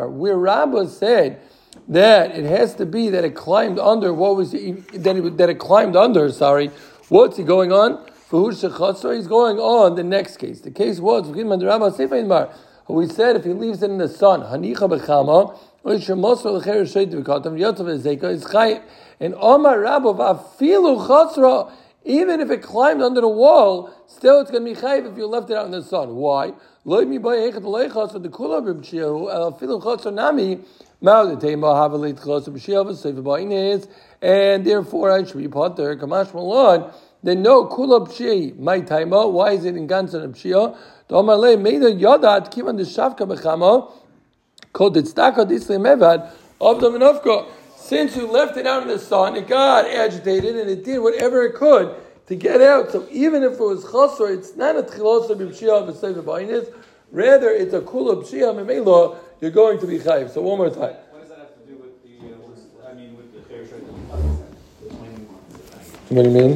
Where 0.09 0.37
Rabba 0.37 0.87
said 0.89 1.41
that 1.87 2.31
it 2.31 2.45
has 2.45 2.75
to 2.75 2.85
be 2.85 3.09
that 3.09 3.23
it 3.23 3.35
climbed 3.35 3.79
under. 3.79 4.13
What 4.13 4.35
was 4.35 4.53
it, 4.53 5.03
that 5.03 5.15
it, 5.15 5.37
that 5.37 5.49
it 5.49 5.59
climbed 5.59 5.95
under? 5.95 6.29
Sorry, 6.29 6.69
what's 7.07 7.37
he 7.37 7.43
going 7.43 7.71
on? 7.71 8.05
He's 8.29 8.61
going 9.27 9.57
on 9.57 9.95
the 9.95 10.03
next 10.03 10.35
case. 10.35 10.59
The 10.59 10.71
case 10.71 10.99
was 10.99 11.29
we 12.89 13.07
said 13.07 13.35
if 13.35 13.43
he 13.43 13.53
leaves 13.53 13.83
it 13.83 13.89
in 13.89 13.97
the 13.97 14.07
sun, 14.07 14.41
and 15.89 16.03
Omar 19.35 19.79
Rabba 19.79 20.13
afilu 20.13 21.07
chasra, 21.07 21.71
Even 22.03 22.41
if 22.41 22.51
it 22.51 22.61
climbed 22.61 23.01
under 23.01 23.21
the 23.21 23.27
wall, 23.29 23.89
still 24.05 24.41
it's 24.41 24.51
going 24.51 24.65
to 24.65 24.73
be 24.73 24.77
chayiv 24.77 25.09
if 25.09 25.17
you 25.17 25.25
left 25.27 25.49
it 25.49 25.55
out 25.55 25.65
in 25.65 25.71
the 25.71 25.81
sun. 25.81 26.15
Why? 26.15 26.51
The 26.83 26.91
filu 29.59 29.81
and 34.21 34.65
therefore 34.65 35.11
I 35.11 35.23
should 35.23 35.37
be 35.37 35.47
potter 35.47 35.95
kamash 35.95 36.33
malon. 36.33 36.91
Then 37.23 37.41
no 37.43 37.65
kula 37.65 38.07
b'shi 38.07 38.57
my 38.57 38.81
taima. 38.81 39.31
Why 39.31 39.51
is 39.51 39.63
it 39.63 39.75
in 39.75 39.87
gansan 39.87 40.33
b'shia? 40.33 40.75
Domar 41.09 41.37
le 41.37 41.55
meida 41.55 41.91
yadat 41.97 42.51
kivan 42.51 42.77
the 42.77 42.83
shavka 42.83 43.27
b'chama 43.27 43.91
called 44.77 44.93
the 44.93 45.01
tzedakah 45.01 45.49
disle 45.49 45.79
mevad 45.79 46.31
of 46.61 46.79
the 46.79 46.89
menofka. 46.89 47.47
Since 47.75 48.15
you 48.15 48.27
left 48.27 48.57
it 48.57 48.67
out 48.67 48.83
in 48.83 48.89
the 48.89 48.99
sun, 48.99 49.35
it 49.35 49.47
got 49.47 49.85
agitated 49.85 50.55
and 50.55 50.69
it 50.69 50.83
did 50.85 50.99
whatever 50.99 51.43
it 51.45 51.55
could 51.55 51.95
to 52.27 52.35
get 52.35 52.61
out. 52.61 52.91
So 52.91 53.07
even 53.09 53.41
if 53.41 53.53
it 53.53 53.59
was 53.59 53.83
chasr, 53.85 54.29
it's 54.37 54.55
not 54.55 54.75
a 54.75 54.83
tchilosa 54.83 55.31
b'pshia 55.31 55.89
b'sefer 55.89 56.21
b'ainis. 56.21 56.71
Rather, 57.11 57.49
it's 57.49 57.73
a 57.73 57.81
kula 57.81 58.21
b'shia 58.21 58.53
memelo. 58.53 59.17
You're 59.41 59.51
going 59.51 59.79
to 59.79 59.87
be 59.87 59.97
chayiv. 59.97 60.29
So 60.29 60.41
one 60.41 60.57
more 60.59 60.69
time. 60.69 60.95
What 61.09 61.21
does 61.21 61.29
that 61.29 61.39
have 61.39 61.55
to 61.55 61.63
do 61.65 61.77
with 61.77 62.03
the, 62.03 62.27
uh, 62.27 62.89
I 62.89 62.93
mean, 62.93 63.17
with 63.17 63.33
the? 63.33 63.39
What 66.13 66.23
do 66.23 66.29
you 66.29 66.35
mean? 66.35 66.53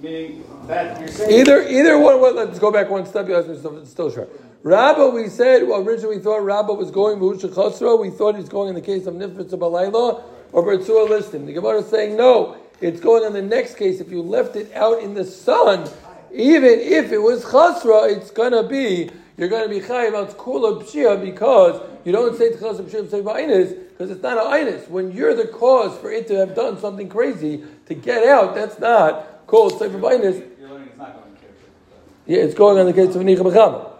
Meaning 0.00 0.22
that 0.22 0.30
you're 0.30 0.44
saying. 0.44 0.59
Either 0.70 1.62
either 1.68 1.98
one. 1.98 2.20
Well, 2.20 2.34
let's 2.34 2.58
go 2.58 2.70
back 2.70 2.88
one 2.90 3.04
step. 3.06 3.26
Something 3.28 3.86
still 3.86 4.10
short. 4.10 4.30
Rabba, 4.62 5.08
we 5.08 5.28
said 5.28 5.66
well, 5.66 5.80
originally 5.86 6.18
we 6.18 6.22
thought 6.22 6.44
Rabba 6.44 6.72
was 6.74 6.90
going 6.90 7.18
Chosra. 7.18 7.98
We 7.98 8.10
thought 8.10 8.36
he's 8.36 8.48
going 8.48 8.68
in 8.68 8.74
the 8.74 8.80
case 8.80 9.06
of 9.06 9.14
Nifritz 9.14 9.50
Balayla 9.50 10.22
or 10.52 10.62
Bertzua 10.62 11.08
Listim. 11.08 11.46
The 11.46 11.52
Gemara 11.52 11.78
is 11.78 11.86
saying 11.86 12.16
no. 12.16 12.56
It's 12.80 13.00
going 13.00 13.24
in 13.24 13.32
the 13.32 13.42
next 13.42 13.74
case. 13.74 14.00
If 14.00 14.10
you 14.10 14.22
left 14.22 14.56
it 14.56 14.72
out 14.74 15.02
in 15.02 15.14
the 15.14 15.24
sun, 15.24 15.90
even 16.32 16.78
if 16.78 17.10
it 17.10 17.18
was 17.18 17.44
Chosra, 17.44 18.16
it's 18.16 18.30
gonna 18.30 18.62
be 18.62 19.10
you're 19.36 19.48
gonna 19.48 19.68
be 19.68 19.80
chayiv 19.80 20.14
out 20.14 20.36
kula 20.36 20.82
pshia 20.82 21.20
because 21.20 21.80
you 22.04 22.12
don't 22.12 22.36
say 22.36 22.50
tchas 22.50 22.80
pshia 22.82 23.10
say 23.10 23.22
ba'inus 23.22 23.88
because 23.90 24.10
it's 24.10 24.22
not 24.22 24.38
an 24.38 24.66
inus. 24.66 24.88
When 24.88 25.12
you're 25.12 25.34
the 25.34 25.48
cause 25.48 25.98
for 25.98 26.12
it 26.12 26.28
to 26.28 26.34
have 26.36 26.54
done 26.54 26.78
something 26.78 27.08
crazy 27.08 27.64
to 27.86 27.94
get 27.94 28.26
out, 28.26 28.54
that's 28.54 28.78
not 28.78 29.46
called 29.46 29.78
sefer 29.78 29.98
ba'inus. 29.98 30.46
You're 30.58 30.68
learning 30.68 30.88
it's 30.88 30.98
not 30.98 31.14
going 31.14 31.34
to 31.34 31.40
fair 31.40 31.50
trade. 31.50 32.19
Yeah, 32.30 32.42
it's 32.42 32.54
going 32.54 32.78
on 32.78 32.86
the 32.86 32.92
case 32.92 33.12
of 33.16 33.22
Nicha 33.22 33.38
B'chama. 33.38 33.90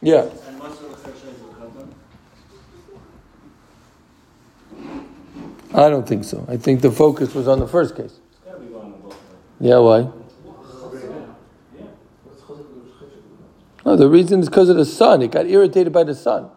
Yeah. 0.00 0.22
And 0.22 0.58
what's 0.58 0.78
the 0.78 0.90
exception 0.92 1.28
of 1.28 1.38
the 1.38 1.44
katan? 5.74 5.84
I 5.84 5.90
don't 5.90 6.08
think 6.08 6.24
so. 6.24 6.46
I 6.48 6.56
think 6.56 6.80
the 6.80 6.90
focus 6.90 7.34
was 7.34 7.46
on 7.46 7.60
the 7.60 7.68
first 7.68 7.94
case. 7.94 8.18
It's 8.30 8.38
gotta 8.46 8.60
be 8.60 8.68
going 8.68 8.94
on 8.94 9.00
both. 9.02 9.20
Yeah, 9.60 9.76
why? 9.76 10.08
No, 13.84 13.94
the 13.94 14.08
reason 14.08 14.40
is 14.40 14.48
because 14.48 14.70
of 14.70 14.76
the 14.76 14.86
sun. 14.86 15.20
It 15.20 15.30
got 15.30 15.44
irritated 15.44 15.92
by 15.92 16.04
the 16.04 16.14
sun. 16.14 16.48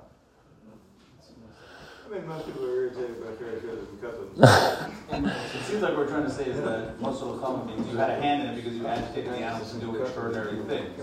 I 2.07 2.13
mean, 2.15 2.25
most 2.29 2.45
people 2.45 2.63
are 2.63 2.75
irritated 2.75 3.19
by 3.21 3.33
fair 3.33 3.59
trade 3.59 3.79
and. 5.11 5.25
It 5.25 5.63
seems 5.65 5.81
like 5.81 5.91
what 5.91 5.99
we're 5.99 6.07
trying 6.07 6.23
to 6.23 6.31
say 6.31 6.45
is 6.45 6.61
that 6.61 6.99
most 6.99 7.21
of 7.21 7.35
the 7.35 7.41
common 7.45 7.67
means 7.67 7.91
you 7.91 7.97
had 7.97 8.09
a 8.09 8.21
hand 8.21 8.41
in 8.41 8.47
it 8.49 8.55
because 8.55 8.75
you 8.75 8.87
agitated 8.87 9.33
the 9.33 9.37
animals 9.37 9.71
to 9.73 9.79
do 9.79 10.01
extraordinary 10.01 10.57
things. 10.63 10.98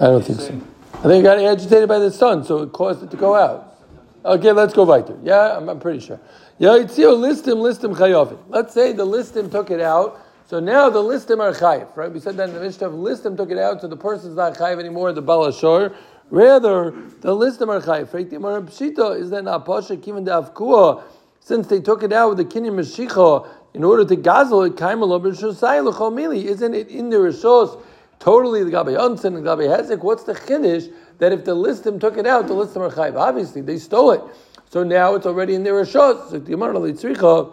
I 0.00 0.06
don't 0.06 0.24
think 0.24 0.40
so. 0.40 0.60
I 0.94 1.02
think 1.02 1.20
it 1.20 1.22
got 1.22 1.38
agitated 1.38 1.88
by 1.88 1.98
the 1.98 2.10
sun, 2.10 2.44
so 2.44 2.62
it 2.62 2.72
caused 2.72 3.02
it 3.02 3.10
to 3.10 3.16
go 3.16 3.34
out. 3.34 3.76
Okay, 4.24 4.52
let's 4.52 4.72
go 4.72 4.84
weiter. 4.84 5.18
Yeah, 5.22 5.56
I'm, 5.56 5.68
I'm 5.68 5.80
pretty 5.80 6.00
sure. 6.00 6.20
Yeah, 6.58 6.70
Yitzio 6.70 7.16
listim 7.16 7.56
listim 7.56 7.94
chayovim. 7.94 8.38
Let's 8.48 8.72
say 8.72 8.92
the 8.92 9.04
listim 9.04 9.50
took 9.50 9.70
it 9.70 9.80
out, 9.80 10.20
so 10.46 10.60
now 10.60 10.88
the 10.90 11.00
listim 11.00 11.40
are 11.40 11.52
chayiv, 11.52 11.96
right? 11.96 12.12
We 12.12 12.20
said 12.20 12.36
that 12.36 12.48
in 12.48 12.54
the 12.54 12.60
Mishnah, 12.60 12.88
listim 12.90 13.36
took 13.36 13.50
it 13.50 13.58
out, 13.58 13.80
so 13.80 13.88
the 13.88 13.96
person's 13.96 14.36
not 14.36 14.54
chayiv 14.54 14.78
anymore, 14.78 15.12
the 15.12 15.22
balashor. 15.22 15.94
Rather, 16.30 16.92
the 17.20 17.34
listim 17.34 17.68
are 17.68 17.80
chayiv. 17.80 18.30
Gemara 18.30 18.62
Pshita 18.62 19.18
is 19.18 19.30
that 19.30 19.42
not 19.42 19.66
pasha 19.66 19.96
kiven 19.96 20.24
avkua, 20.24 21.02
since 21.40 21.66
they 21.66 21.80
took 21.80 22.04
it 22.04 22.12
out 22.12 22.28
with 22.28 22.38
the 22.38 22.44
kinyan 22.44 22.74
mashicha 22.74 23.48
in 23.74 23.82
order 23.82 24.04
to 24.04 24.16
gazel 24.16 24.66
it, 24.66 24.76
kaimalo 24.76 25.20
b'shusay 25.20 25.84
l'chomili. 25.84 26.44
Isn't 26.44 26.74
it 26.74 26.88
in 26.88 27.10
the 27.10 27.16
rishos? 27.16 27.82
Totally 28.22 28.62
the 28.62 28.70
Gabi 28.70 28.96
Unsen 28.96 29.34
and 29.34 29.44
Gabi 29.44 29.66
Hezek. 29.66 29.98
What's 29.98 30.22
the 30.22 30.34
chiddush 30.34 30.92
that 31.18 31.32
if 31.32 31.44
the 31.44 31.56
listim 31.56 32.00
took 32.00 32.16
it 32.16 32.24
out, 32.24 32.46
the 32.46 32.54
listim 32.54 32.76
are 32.76 32.88
chayiv? 32.88 33.18
Obviously, 33.18 33.62
they 33.62 33.78
stole 33.78 34.12
it. 34.12 34.22
So 34.70 34.84
now 34.84 35.16
it's 35.16 35.26
already 35.26 35.56
in 35.56 35.64
their 35.64 35.74
rishos. 35.74 36.30
So 36.30 36.38
the 36.38 36.50
Gemara 36.52 36.74
Litzricha, 36.74 37.52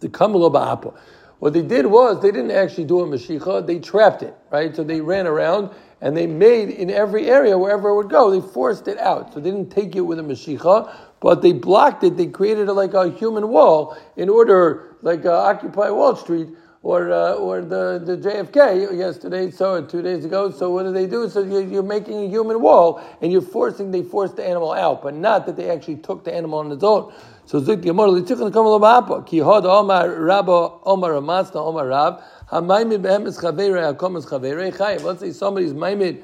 the 0.00 0.08
Kamalo. 0.10 0.94
What 1.38 1.54
they 1.54 1.62
did 1.62 1.86
was 1.86 2.20
they 2.20 2.30
didn't 2.30 2.50
actually 2.50 2.84
do 2.84 3.00
a 3.00 3.06
Mashicha, 3.06 3.66
they 3.66 3.78
trapped 3.78 4.22
it, 4.22 4.34
right? 4.50 4.76
So 4.76 4.84
they 4.84 5.00
ran 5.00 5.26
around 5.26 5.70
and 6.02 6.14
they 6.14 6.26
made 6.26 6.68
in 6.68 6.90
every 6.90 7.30
area, 7.30 7.56
wherever 7.56 7.88
it 7.88 7.96
would 7.96 8.10
go, 8.10 8.30
they 8.30 8.46
forced 8.46 8.88
it 8.88 8.98
out. 8.98 9.32
So 9.32 9.40
they 9.40 9.50
didn't 9.50 9.70
take 9.70 9.96
it 9.96 10.02
with 10.02 10.18
a 10.18 10.22
Mashicha, 10.22 10.94
but 11.20 11.40
they 11.40 11.52
blocked 11.52 12.04
it, 12.04 12.18
they 12.18 12.26
created 12.26 12.68
a, 12.68 12.72
like 12.74 12.92
a 12.92 13.10
human 13.10 13.48
wall 13.48 13.96
in 14.16 14.28
order, 14.28 14.96
like 15.00 15.24
uh, 15.24 15.32
Occupy 15.32 15.88
Wall 15.88 16.16
Street, 16.16 16.48
or 16.86 17.10
uh, 17.10 17.32
or 17.32 17.62
the, 17.62 18.00
the 18.04 18.16
JFK 18.16 18.96
yesterday, 18.96 19.50
so 19.50 19.82
two 19.84 20.02
days 20.02 20.24
ago. 20.24 20.52
So 20.52 20.70
what 20.70 20.84
do 20.84 20.92
they 20.92 21.08
do? 21.08 21.28
So 21.28 21.42
you're, 21.42 21.66
you're 21.66 21.82
making 21.82 22.26
a 22.26 22.28
human 22.28 22.60
wall, 22.60 23.02
and 23.20 23.32
you're 23.32 23.42
forcing. 23.42 23.90
They 23.90 24.04
forced 24.04 24.36
the 24.36 24.46
animal 24.46 24.72
out, 24.72 25.02
but 25.02 25.14
not 25.14 25.46
that 25.46 25.56
they 25.56 25.68
actually 25.68 25.96
took 25.96 26.24
the 26.24 26.32
animal 26.32 26.60
on 26.60 26.70
its 26.70 26.84
own. 26.84 27.12
So 27.44 27.58
Zik 27.58 27.80
Gemara 27.80 28.10
Litzichan 28.10 28.52
Kamal 28.52 28.78
Ba'apa 28.78 29.26
Ki 29.26 29.40
Hod 29.40 29.66
Omar 29.66 30.08
Rabba 30.10 30.78
Omar 30.84 31.10
Ramasna 31.10 31.56
Omar 31.56 31.88
Rab 31.88 32.22
Hamaimid 32.52 33.02
Behemes 33.02 33.40
Chaveirei 33.40 33.92
Hakomas 33.92 34.24
Chaveirei 34.24 34.72
Chayiv. 34.72 35.02
Let's 35.02 35.18
say 35.18 35.32
somebody's 35.32 35.72
Maimid 35.72 36.22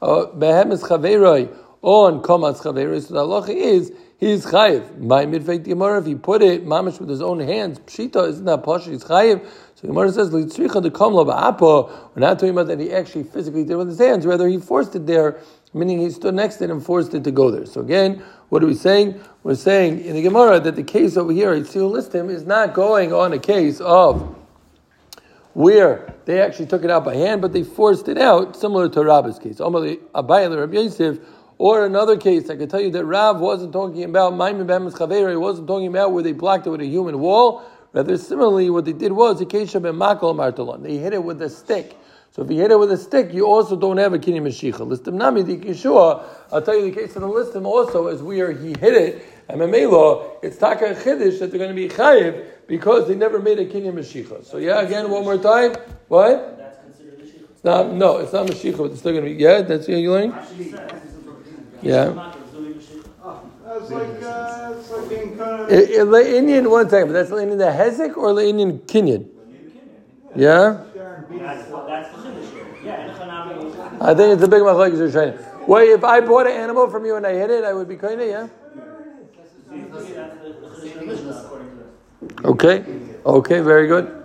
uh, 0.00 0.26
Behemes 0.26 0.82
Chaveirei 0.82 1.52
on 1.82 2.22
Komas 2.22 2.62
Chaveirei. 2.62 3.02
So 3.02 3.14
the 3.14 3.20
halacha 3.20 3.48
is 3.48 3.92
he's 4.24 4.46
chayiv. 4.46 4.98
My 4.98 5.26
midveit 5.26 5.64
Gemara, 5.64 5.98
if 6.00 6.06
he 6.06 6.14
put 6.14 6.42
it 6.42 6.64
mamish 6.64 6.98
with 6.98 7.08
his 7.08 7.20
own 7.20 7.40
hands, 7.40 7.78
pshita 7.80 8.28
isn't 8.28 8.44
that 8.44 8.62
pasha? 8.62 8.90
He's 8.90 9.04
chayiv. 9.04 9.46
So 9.74 9.88
Gemara 9.88 10.12
says 10.12 10.30
litzricha 10.30 10.82
the 10.82 10.90
kamla 10.90 11.26
ba'apa. 11.26 12.14
We're 12.14 12.20
not 12.20 12.38
talking 12.38 12.50
about 12.50 12.68
that 12.68 12.80
he 12.80 12.92
actually 12.92 13.24
physically 13.24 13.64
did 13.64 13.72
it 13.72 13.76
with 13.76 13.88
his 13.88 13.98
hands. 13.98 14.24
Rather, 14.24 14.48
he 14.48 14.58
forced 14.58 14.94
it 14.96 15.06
there, 15.06 15.40
meaning 15.72 15.98
he 15.98 16.10
stood 16.10 16.34
next 16.34 16.56
to 16.56 16.64
it 16.64 16.70
and 16.70 16.84
forced 16.84 17.14
it 17.14 17.24
to 17.24 17.30
go 17.30 17.50
there. 17.50 17.66
So 17.66 17.80
again, 17.80 18.22
what 18.48 18.62
are 18.62 18.66
we 18.66 18.74
saying? 18.74 19.20
We're 19.42 19.56
saying 19.56 20.04
in 20.04 20.14
the 20.14 20.22
Gemara 20.22 20.60
that 20.60 20.76
the 20.76 20.84
case 20.84 21.16
over 21.16 21.32
here, 21.32 21.54
Yitzil 21.54 21.92
Listim, 21.92 22.30
is 22.30 22.46
not 22.46 22.72
going 22.72 23.12
on 23.12 23.32
a 23.32 23.38
case 23.38 23.80
of 23.80 24.36
where 25.52 26.14
they 26.24 26.40
actually 26.40 26.66
took 26.66 26.82
it 26.84 26.90
out 26.90 27.04
by 27.04 27.14
hand, 27.14 27.42
but 27.42 27.52
they 27.52 27.62
forced 27.62 28.08
it 28.08 28.18
out, 28.18 28.56
similar 28.56 28.88
to 28.88 29.04
Rabbi's 29.04 29.38
case. 29.38 29.58
Abayel 29.58 30.58
Rabbi 30.58 30.74
Yosef, 30.74 31.18
or 31.58 31.84
another 31.84 32.16
case, 32.16 32.50
I 32.50 32.56
can 32.56 32.68
tell 32.68 32.80
you 32.80 32.90
that 32.92 33.04
Rav 33.04 33.40
wasn't 33.40 33.72
talking 33.72 34.04
about 34.04 34.34
Maimon 34.34 34.66
Behemes 34.66 34.92
Chaveira, 34.92 35.30
he 35.30 35.36
wasn't 35.36 35.68
talking 35.68 35.86
about 35.86 36.12
where 36.12 36.22
they 36.22 36.32
blocked 36.32 36.66
it 36.66 36.70
with 36.70 36.80
a 36.80 36.86
human 36.86 37.18
wall. 37.18 37.62
Rather, 37.92 38.18
similarly, 38.18 38.70
what 38.70 38.84
they 38.84 38.92
did 38.92 39.12
was 39.12 39.40
Akesha 39.40 39.80
ben 39.80 39.94
Makal 39.94 40.34
Martalon. 40.34 40.82
They 40.82 40.96
hit 40.96 41.12
it 41.12 41.22
with 41.22 41.40
a 41.42 41.48
stick. 41.48 41.96
So 42.32 42.42
if 42.42 42.50
you 42.50 42.56
hit 42.56 42.72
it 42.72 42.78
with 42.80 42.90
a 42.90 42.96
stick, 42.96 43.32
you 43.32 43.46
also 43.46 43.76
don't 43.76 43.98
have 43.98 44.12
a 44.12 44.18
Kini 44.18 44.40
Mashicha. 44.40 44.78
Listim 44.78 45.12
Nami 45.12 45.44
Dik 45.44 45.60
Yeshua, 45.60 46.24
I'll 46.50 46.60
tell 46.60 46.76
you 46.76 46.90
the 46.90 47.00
case 47.00 47.14
of 47.14 47.22
the 47.22 47.28
Listim 47.28 47.64
also 47.64 48.08
is 48.08 48.20
where 48.20 48.50
he 48.50 48.70
hit 48.70 48.94
it, 48.94 49.24
and 49.48 49.60
Memelo, 49.60 50.32
it's 50.42 50.56
Taka 50.56 51.00
Chiddish 51.00 51.38
that 51.38 51.52
they're 51.52 51.58
going 51.58 51.70
to 51.70 51.76
be 51.76 51.88
Chayiv 51.88 52.44
because 52.66 53.06
they 53.06 53.14
never 53.14 53.38
made 53.38 53.60
a 53.60 53.64
Kini 53.64 53.92
Mashicha. 53.92 54.44
So 54.44 54.56
yeah, 54.56 54.80
again, 54.80 55.08
one 55.08 55.22
more 55.22 55.38
time. 55.38 55.76
What? 56.08 56.58
That's 56.58 56.80
considered 56.80 57.20
a 57.20 57.26
sheikh. 57.30 57.46
It's 57.48 57.62
not, 57.62 57.92
no, 57.92 58.16
it's 58.16 58.32
not 58.32 58.48
Mashicha, 58.48 58.78
but 58.78 58.90
it's 58.90 58.98
still 58.98 59.12
going 59.12 59.24
to 59.24 59.30
be, 59.30 59.40
yeah, 59.40 59.62
that's 59.62 59.86
what 59.86 59.96
you're 59.96 60.10
learning? 60.10 60.34
Yeah. 61.84 62.32
That's 63.64 63.90
like, 63.90 64.22
uh, 64.22 64.74
it's 64.78 64.90
like 64.90 65.08
being 65.08 65.36
cut. 65.36 65.72
I- 65.72 66.00
I- 66.00 66.04
The 66.04 66.36
Indian, 66.36 66.70
one 66.70 66.88
second, 66.88 67.08
but 67.08 67.12
that's 67.14 67.30
the 67.30 67.38
Indian 67.38 67.58
the 67.58 67.64
Hezek 67.66 68.16
or 68.16 68.32
the 68.34 68.46
Indian 68.46 68.78
Kenyan? 68.80 69.26
Yeah? 70.36 70.78
That's 70.94 71.68
what, 71.70 71.86
that's 71.86 72.10
the 72.16 72.22
chiddush 72.22 72.52
here. 72.52 72.66
Yeah, 72.84 73.06
in 73.06 73.14
Hanami. 73.16 74.00
I 74.00 74.14
think 74.14 74.34
it's 74.34 74.42
a 74.42 74.48
big 74.48 74.62
machlekes 74.62 74.98
you're 74.98 75.10
trying. 75.10 75.38
Wait, 75.66 75.90
if 75.90 76.04
I 76.04 76.20
bought 76.20 76.46
an 76.46 76.52
animal 76.52 76.88
from 76.90 77.04
you 77.04 77.16
and 77.16 77.26
I 77.26 77.32
hit 77.34 77.50
it, 77.50 77.64
I 77.64 77.72
would 77.72 77.88
be 77.88 77.96
kind 77.96 78.20
of, 78.20 78.26
yeah? 78.26 78.46
That's 78.46 79.50
the 79.68 79.74
chiddush 79.74 80.18
of 80.94 81.00
the 81.00 81.06
Mishnah, 81.06 81.42
according 81.44 81.70
to 81.70 81.76
this. 81.76 82.44
Okay. 82.44 82.84
Okay, 83.26 83.60
very 83.60 83.86
good. 83.88 84.24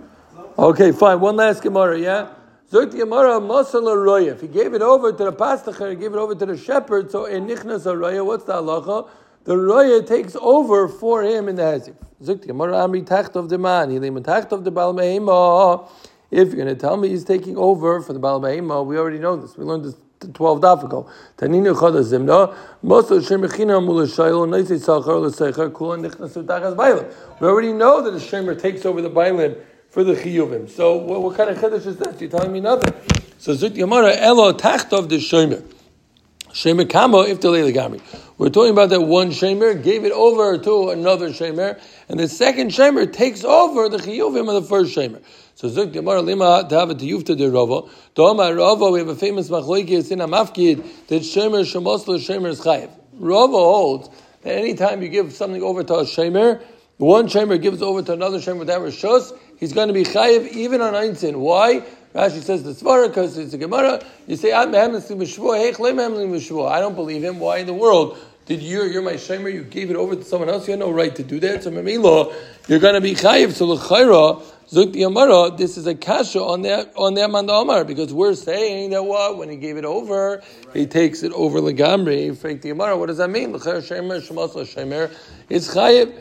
Okay, 0.58 0.92
fine. 0.92 1.20
One 1.20 1.36
last 1.36 1.62
Gemara, 1.62 1.98
yeah? 1.98 2.28
Zogt 2.70 2.96
Gemara, 2.96 3.40
Masal 3.40 3.82
Roya. 3.96 4.32
If 4.32 4.42
he 4.42 4.46
gave 4.46 4.74
it 4.74 4.82
over 4.82 5.10
to 5.10 5.24
the 5.24 5.32
pastacher, 5.32 5.90
he 5.90 5.96
gave 5.96 6.12
it 6.12 6.18
over 6.18 6.36
to 6.36 6.46
the 6.46 6.56
shepherd, 6.56 7.10
so 7.10 7.24
in 7.24 7.48
Nichnas 7.48 7.84
Roya, 7.84 8.24
what's 8.24 8.44
the 8.44 8.52
halacha? 8.52 9.08
The 9.42 9.56
Roya 9.56 10.02
takes 10.02 10.36
over 10.36 10.86
for 10.86 11.24
him 11.24 11.48
in 11.48 11.56
the 11.56 11.62
Hezek. 11.62 11.96
Zogt 12.22 12.46
Gemara, 12.46 12.74
Amri 12.74 13.04
Tacht 13.04 13.34
of 13.34 13.48
the 13.48 13.58
man, 13.58 13.88
Hilim 13.88 14.22
Tacht 14.22 14.52
of 14.52 14.62
the 14.62 14.70
Baal 14.70 14.94
Mehema. 14.94 15.88
If 16.30 16.48
you're 16.48 16.64
going 16.64 16.68
to 16.68 16.76
tell 16.76 16.96
me 16.96 17.08
he's 17.08 17.24
taking 17.24 17.56
over 17.56 18.00
for 18.02 18.12
the 18.12 18.20
Baal 18.20 18.40
Mehema, 18.40 18.86
we 18.86 18.96
already 18.96 19.18
know 19.18 19.34
this. 19.34 19.56
We 19.56 19.64
learned 19.64 19.86
this 19.86 19.96
12 20.32 20.60
daf 20.60 20.84
ago. 20.84 21.10
Taninu 21.38 21.74
chada 21.74 22.04
zimna, 22.04 22.54
moso 22.84 23.18
shemechina 23.20 23.84
mula 23.84 24.04
shaylo, 24.04 24.46
naisi 24.46 24.78
sachar 24.78 25.20
l'seichar, 25.20 25.72
kula 25.72 26.08
nichnas 26.08 26.40
utachas 26.40 26.76
bailim. 26.76 27.12
We 27.40 27.48
already 27.48 27.72
know 27.72 28.00
that 28.00 28.12
the 28.12 28.18
shemer 28.18 28.60
takes 28.60 28.86
over 28.86 29.02
the 29.02 29.10
bailim 29.10 29.60
for 29.90 30.04
the 30.04 30.14
chiyuvim. 30.14 30.68
So 30.70 30.96
what, 30.96 31.22
what 31.22 31.36
kind 31.36 31.50
of 31.50 31.58
chiddush 31.58 31.86
is 31.86 31.96
that? 31.98 32.20
You're 32.20 32.30
telling 32.30 32.52
me 32.52 32.60
nothing. 32.60 32.94
So 33.38 33.54
Zuk 33.54 33.70
Yamara 33.70 34.16
Elo 34.16 34.52
Tachtov 34.52 35.08
the 35.08 35.16
Shomer. 35.16 35.64
Shemer 36.52 36.88
Kamo 36.88 37.22
if 37.22 37.40
Gamri. 37.40 38.00
We're 38.36 38.48
talking 38.48 38.72
about 38.72 38.90
that 38.90 39.02
one 39.02 39.30
Shemer 39.30 39.80
gave 39.80 40.04
it 40.04 40.12
over 40.12 40.58
to 40.58 40.90
another 40.90 41.30
Shemer, 41.30 41.80
and 42.08 42.18
the 42.18 42.26
second 42.26 42.70
Shemer 42.70 43.12
takes 43.12 43.44
over 43.44 43.88
the 43.88 43.98
Chiyuvim 43.98 44.48
of 44.48 44.62
the 44.62 44.68
first 44.68 44.96
Shemer. 44.96 45.22
So 45.54 45.68
Zuk 45.68 45.92
Gemara 45.92 46.22
Lima 46.22 46.66
have 46.68 46.88
to 46.98 47.34
de 47.36 47.50
Rava. 47.50 47.82
Doma 48.16 48.56
Rava, 48.56 48.90
we 48.90 48.98
have 48.98 49.08
a 49.08 49.14
famous 49.14 49.48
Machloikis 49.48 50.10
in 50.10 50.18
Amafkid 50.18 51.06
that 51.06 51.22
Shemer 51.22 51.62
Shemosla 51.62 52.18
Shemer 52.18 52.48
is 52.48 52.60
Chayiv. 52.60 52.90
Rava 53.12 53.52
holds 53.52 54.08
that 54.42 54.54
anytime 54.54 55.02
you 55.02 55.08
give 55.08 55.32
something 55.32 55.62
over 55.62 55.84
to 55.84 55.94
a 55.94 56.02
Shemer, 56.02 56.64
one 56.96 57.28
Shemer 57.28 57.60
gives 57.60 57.80
over 57.80 58.02
to 58.02 58.12
another 58.12 58.38
Shemer 58.38 58.58
without 58.58 58.80
Rishos, 58.80 59.38
he's 59.60 59.72
going 59.72 59.88
to 59.88 59.94
be 59.94 60.02
Chayiv 60.02 60.48
even 60.48 60.80
on 60.80 60.94
Einzin. 60.94 61.36
Why? 61.36 61.84
Rashi 62.14 62.42
says 62.42 62.64
the 62.64 62.72
Svara 62.72 63.06
because 63.06 63.38
it's 63.38 63.54
a 63.54 63.58
Gemara. 63.58 64.04
You 64.26 64.34
say, 64.34 64.52
I'm 64.52 64.74
I 64.74 66.80
don't 66.80 66.94
believe 66.96 67.22
him. 67.22 67.38
Why 67.38 67.58
in 67.58 67.66
the 67.66 67.74
world 67.74 68.18
did 68.46 68.62
you, 68.62 68.82
you're 68.82 69.02
my 69.02 69.12
Shemer, 69.12 69.52
you 69.52 69.62
gave 69.62 69.90
it 69.90 69.96
over 69.96 70.16
to 70.16 70.24
someone 70.24 70.48
else? 70.48 70.66
You 70.66 70.72
had 70.72 70.80
no 70.80 70.90
right 70.90 71.14
to 71.14 71.22
do 71.22 71.38
that. 71.38 71.62
So, 71.62 71.70
Memilo, 71.70 72.34
you're 72.66 72.80
going 72.80 72.94
to 72.94 73.00
be 73.00 73.12
Chayiv. 73.12 73.52
So, 73.52 73.66
L'chaira, 73.66 74.42
Zuk 74.70 75.04
Amara, 75.04 75.56
this 75.56 75.76
is 75.76 75.88
a 75.88 75.96
kasha 75.96 76.40
on 76.40 76.62
that 76.62 76.92
on 76.96 77.14
that 77.14 77.28
Manda 77.28 77.52
Amar 77.52 77.84
because 77.84 78.14
we're 78.14 78.34
saying 78.34 78.90
that 78.90 79.02
what 79.02 79.36
when 79.36 79.48
he 79.48 79.56
gave 79.56 79.76
it 79.76 79.84
over, 79.84 80.44
he 80.72 80.86
takes 80.86 81.24
it 81.24 81.32
over 81.32 81.60
legamri. 81.60 82.36
Fake 82.36 82.62
the 82.62 82.70
Amara. 82.70 82.96
What 82.96 83.06
does 83.06 83.16
that 83.16 83.30
mean? 83.30 83.52
L'chair 83.52 83.80
shemer 83.80 84.24
shemas 84.24 84.54
shemer. 84.72 85.12
It's 85.48 85.74
chayiv. 85.74 86.16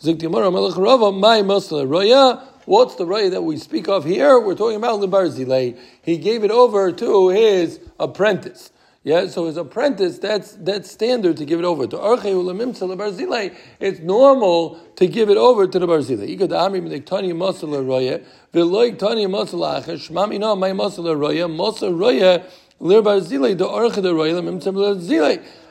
Zuk 0.00 0.24
Amara 0.24 0.50
melech 0.50 0.78
rava 0.78 1.12
my 1.12 1.42
musla 1.42 1.86
roya. 1.86 2.49
What's 2.70 2.94
the 2.94 3.04
right 3.04 3.32
that 3.32 3.42
we 3.42 3.56
speak 3.56 3.88
of 3.88 4.04
here? 4.04 4.38
We're 4.38 4.54
talking 4.54 4.76
about 4.76 5.00
Libarzile. 5.00 5.76
He 6.02 6.18
gave 6.18 6.44
it 6.44 6.52
over 6.52 6.92
to 6.92 7.28
his 7.30 7.80
apprentice. 7.98 8.70
Yeah, 9.02 9.26
so 9.26 9.46
his 9.46 9.56
apprentice, 9.56 10.20
that's 10.20 10.52
that's 10.52 10.88
standard 10.88 11.36
to 11.38 11.44
give 11.44 11.58
it 11.58 11.64
over. 11.64 11.88
To 11.88 11.98
it's 13.80 13.98
normal 13.98 14.78
to 14.94 15.06
give 15.08 15.30
it 15.30 15.36
over 15.36 15.66
to 15.66 15.78
the 15.80 15.86
barzila. 15.88 16.28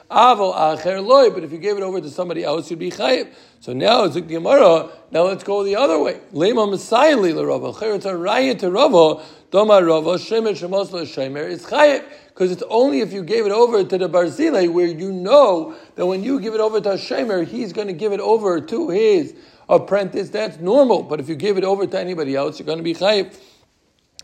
Avo 0.09 0.55
acher 0.55 1.05
loy, 1.05 1.29
but 1.29 1.43
if 1.43 1.51
you 1.51 1.59
gave 1.59 1.77
it 1.77 1.83
over 1.83 2.01
to 2.01 2.09
somebody 2.09 2.43
else, 2.43 2.71
you'd 2.71 2.79
be 2.79 2.89
chayiv. 2.89 3.31
So 3.59 3.73
now 3.73 4.05
it's 4.05 4.15
the 4.15 4.21
Gemara. 4.21 4.89
Now 5.11 5.23
let's 5.23 5.43
go 5.43 5.63
the 5.63 5.75
other 5.75 5.99
way. 5.99 6.19
Lema 6.33 6.65
l'Rava. 6.67 7.95
It's 7.95 8.05
a 8.05 8.13
raya 8.13 8.57
to 8.57 8.71
Rava. 8.71 9.23
Doma 9.51 9.85
Rava 9.85 10.17
shemer 10.17 10.53
shemos 10.57 10.89
shemer 10.89 11.47
is 11.47 11.65
chayiv 11.65 12.03
because 12.27 12.51
it's 12.51 12.63
only 12.69 13.01
if 13.01 13.13
you 13.13 13.23
gave 13.23 13.45
it 13.45 13.51
over 13.51 13.83
to 13.83 13.97
the 13.97 14.09
barzile 14.09 14.71
where 14.71 14.87
you 14.87 15.11
know 15.11 15.75
that 15.95 16.05
when 16.05 16.23
you 16.23 16.39
give 16.39 16.55
it 16.55 16.59
over 16.59 16.81
to 16.81 16.91
a 16.91 16.97
shemer, 16.97 17.45
he's 17.45 17.73
going 17.73 17.87
to 17.87 17.93
give 17.93 18.11
it 18.11 18.19
over 18.19 18.61
to 18.61 18.89
his 18.89 19.35
apprentice. 19.67 20.29
That's 20.29 20.57
normal. 20.57 21.03
But 21.03 21.19
if 21.19 21.29
you 21.29 21.35
give 21.35 21.57
it 21.57 21.63
over 21.63 21.85
to 21.85 21.99
anybody 21.99 22.35
else, 22.35 22.57
you're 22.57 22.65
going 22.65 22.79
to 22.79 22.83
be 22.83 22.95
chayiv. 22.95 23.37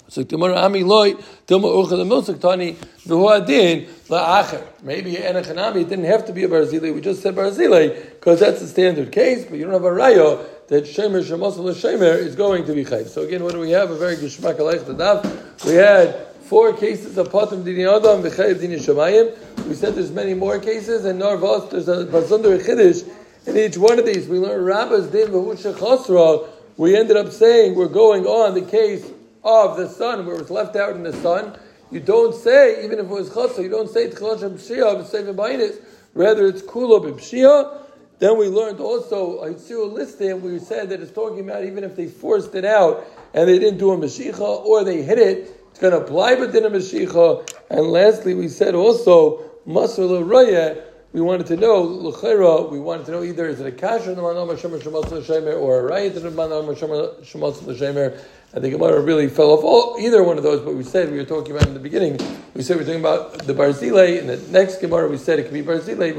So 0.08 0.24
tomorrow 0.24 0.56
Ami 0.56 0.84
Loy, 0.84 1.14
Tilma 1.48 1.64
Urcha 1.64 1.90
the 1.90 2.04
Milsuk 2.04 2.40
Tani, 2.40 2.78
Adin, 3.06 3.88
La'acher. 4.08 4.66
Maybe 4.84 5.14
Enochanami, 5.14 5.82
it 5.82 5.90
didn't 5.90 6.06
have 6.06 6.26
to 6.28 6.34
be 6.34 6.44
a 6.44 6.48
Barzile, 6.48 6.94
we 6.94 7.02
just 7.02 7.24
said 7.24 7.36
Barzile, 7.36 8.12
because 8.12 8.40
that's 8.40 8.62
the 8.62 8.68
standard 8.68 9.12
case, 9.12 9.46
but 9.46 9.58
you 9.58 9.64
don't 9.64 9.74
have 9.74 9.84
a 9.84 9.92
Rayo 9.92 10.46
that 10.68 10.84
Shemer 10.84 11.24
Shemasal 11.24 11.74
Shemer 11.74 12.18
is 12.18 12.36
going 12.36 12.66
to 12.66 12.74
be 12.74 12.86
Chayv. 12.86 13.08
So 13.08 13.24
again, 13.24 13.44
what 13.44 13.54
do 13.54 13.60
we 13.60 13.72
have? 13.72 13.90
A 13.90 13.98
very 13.98 14.16
Geshmak 14.16 14.58
Aleich 14.58 14.84
Tadav. 14.84 15.66
We 15.66 15.74
had 15.74 16.28
four 16.44 16.74
cases 16.74 17.18
of 17.18 17.30
Patim 17.30 17.64
Dini 17.64 17.86
Adam, 17.86 18.22
V'chayv 18.22 18.56
Dini 18.56 18.78
Shemayim. 18.78 19.68
We 19.68 19.74
said 19.74 19.96
there's 19.96 20.12
many 20.12 20.36
more 20.36 20.60
cases, 20.60 21.06
and 21.06 21.20
Narvas, 21.20 21.72
there's 21.72 21.88
a 21.88 22.06
Bazunder 22.06 22.60
Chiddush. 22.60 23.08
In 23.48 23.58
each 23.58 23.78
one 23.78 23.98
of 23.98 24.06
these, 24.06 24.28
we 24.28 24.38
learn 24.38 24.64
Rabbas 24.64 25.08
Din 25.08 25.30
V'husha 25.30 25.74
Chasra. 25.74 26.48
We 26.78 26.96
ended 26.96 27.18
up 27.18 27.32
saying 27.32 27.76
we're 27.76 27.88
going 27.88 28.26
on 28.26 28.54
the 28.54 28.62
case 28.62 29.10
of 29.46 29.78
the 29.78 29.88
sun, 29.88 30.26
where 30.26 30.36
it 30.36 30.42
was 30.42 30.50
left 30.50 30.76
out 30.76 30.96
in 30.96 31.04
the 31.04 31.14
sun, 31.14 31.58
you 31.92 32.00
don't 32.00 32.36
say, 32.36 32.84
even 32.84 33.00
if 33.00 33.06
it 33.06 33.10
was 33.10 33.30
chasa, 33.30 33.64
you 33.64 33.70
don't 33.70 33.90
say 33.90 34.10
tchilat 34.10 34.40
b'shia 34.40 35.02
b'seiv 35.02 35.82
Rather, 36.14 36.48
it's 36.48 36.62
kula 36.64 37.00
b'shia. 37.00 37.84
Then 38.20 38.38
we 38.38 38.48
learned 38.48 38.80
also 38.80 39.44
a 39.44 39.50
listing. 39.50 40.42
We 40.42 40.60
said 40.60 40.90
that 40.90 41.02
it's 41.02 41.12
talking 41.12 41.42
about 41.42 41.66
even 41.66 41.84
if 41.84 41.96
they 41.96 42.08
forced 42.08 42.56
it 42.56 42.64
out 42.64 43.06
and 43.34 43.48
they 43.48 43.60
didn't 43.60 43.78
do 43.78 43.92
a 43.92 43.98
mashicha 43.98 44.40
or 44.40 44.84
they 44.86 45.02
hit 45.02 45.20
it, 45.20 45.52
it's 45.70 45.80
going 45.80 45.92
to 45.92 46.00
apply 46.00 46.36
then 46.36 46.64
a 46.64 46.70
mashicha. 46.70 47.48
And 47.70 47.88
lastly, 47.88 48.34
we 48.34 48.48
said 48.48 48.74
also 48.74 49.44
masr 49.68 50.24
raya. 50.24 50.82
We 51.12 51.22
wanted 51.22 51.48
to 51.48 51.58
know 51.58 51.82
l'chera. 51.82 52.72
We 52.72 52.80
wanted 52.80 53.06
to 53.08 53.12
know 53.12 53.24
either 53.24 53.48
is 53.48 53.60
it 53.60 53.68
a 53.68 53.72
kasher 53.76 54.08
in 54.08 54.16
the 54.16 54.22
manam 54.22 54.48
shemer 54.58 54.82
shemas 54.82 55.12
l'shemer 55.12 55.60
or 55.60 55.88
a 55.88 55.92
rayit 55.92 56.16
in 56.16 56.24
the 56.24 56.30
manam 56.30 56.74
shemas 56.78 57.66
l'shemer. 57.66 58.18
I 58.56 58.62
think 58.62 58.74
Gemara 58.74 59.02
really 59.02 59.28
fell 59.28 59.52
off 59.52 59.66
all, 59.66 59.98
either 60.00 60.24
one 60.24 60.38
of 60.38 60.44
those, 60.44 60.62
but 60.62 60.76
we 60.76 60.84
said 60.84 61.12
we 61.12 61.18
were 61.18 61.26
talking 61.26 61.54
about 61.54 61.68
in 61.68 61.74
the 61.74 61.80
beginning. 61.80 62.18
We 62.54 62.64
said 62.64 62.78
we 62.78 62.84
are 62.84 62.86
talking 62.86 63.02
about 63.02 63.40
the 63.46 63.54
Barzile, 63.54 64.18
and 64.20 64.30
the 64.30 64.38
next 64.50 64.80
Gemara 64.80 65.10
we 65.10 65.18
said 65.18 65.40
it 65.40 65.44
could 65.44 65.54
be 65.54 65.62
Barzile, 65.62 66.16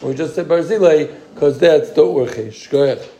but 0.00 0.08
we 0.08 0.14
just 0.14 0.36
said 0.36 0.46
Barzile 0.46 1.12
because 1.34 1.58
that's 1.58 1.90
the 1.90 2.02
Urchesh. 2.02 2.70
Go 2.70 2.84
ahead. 2.84 3.17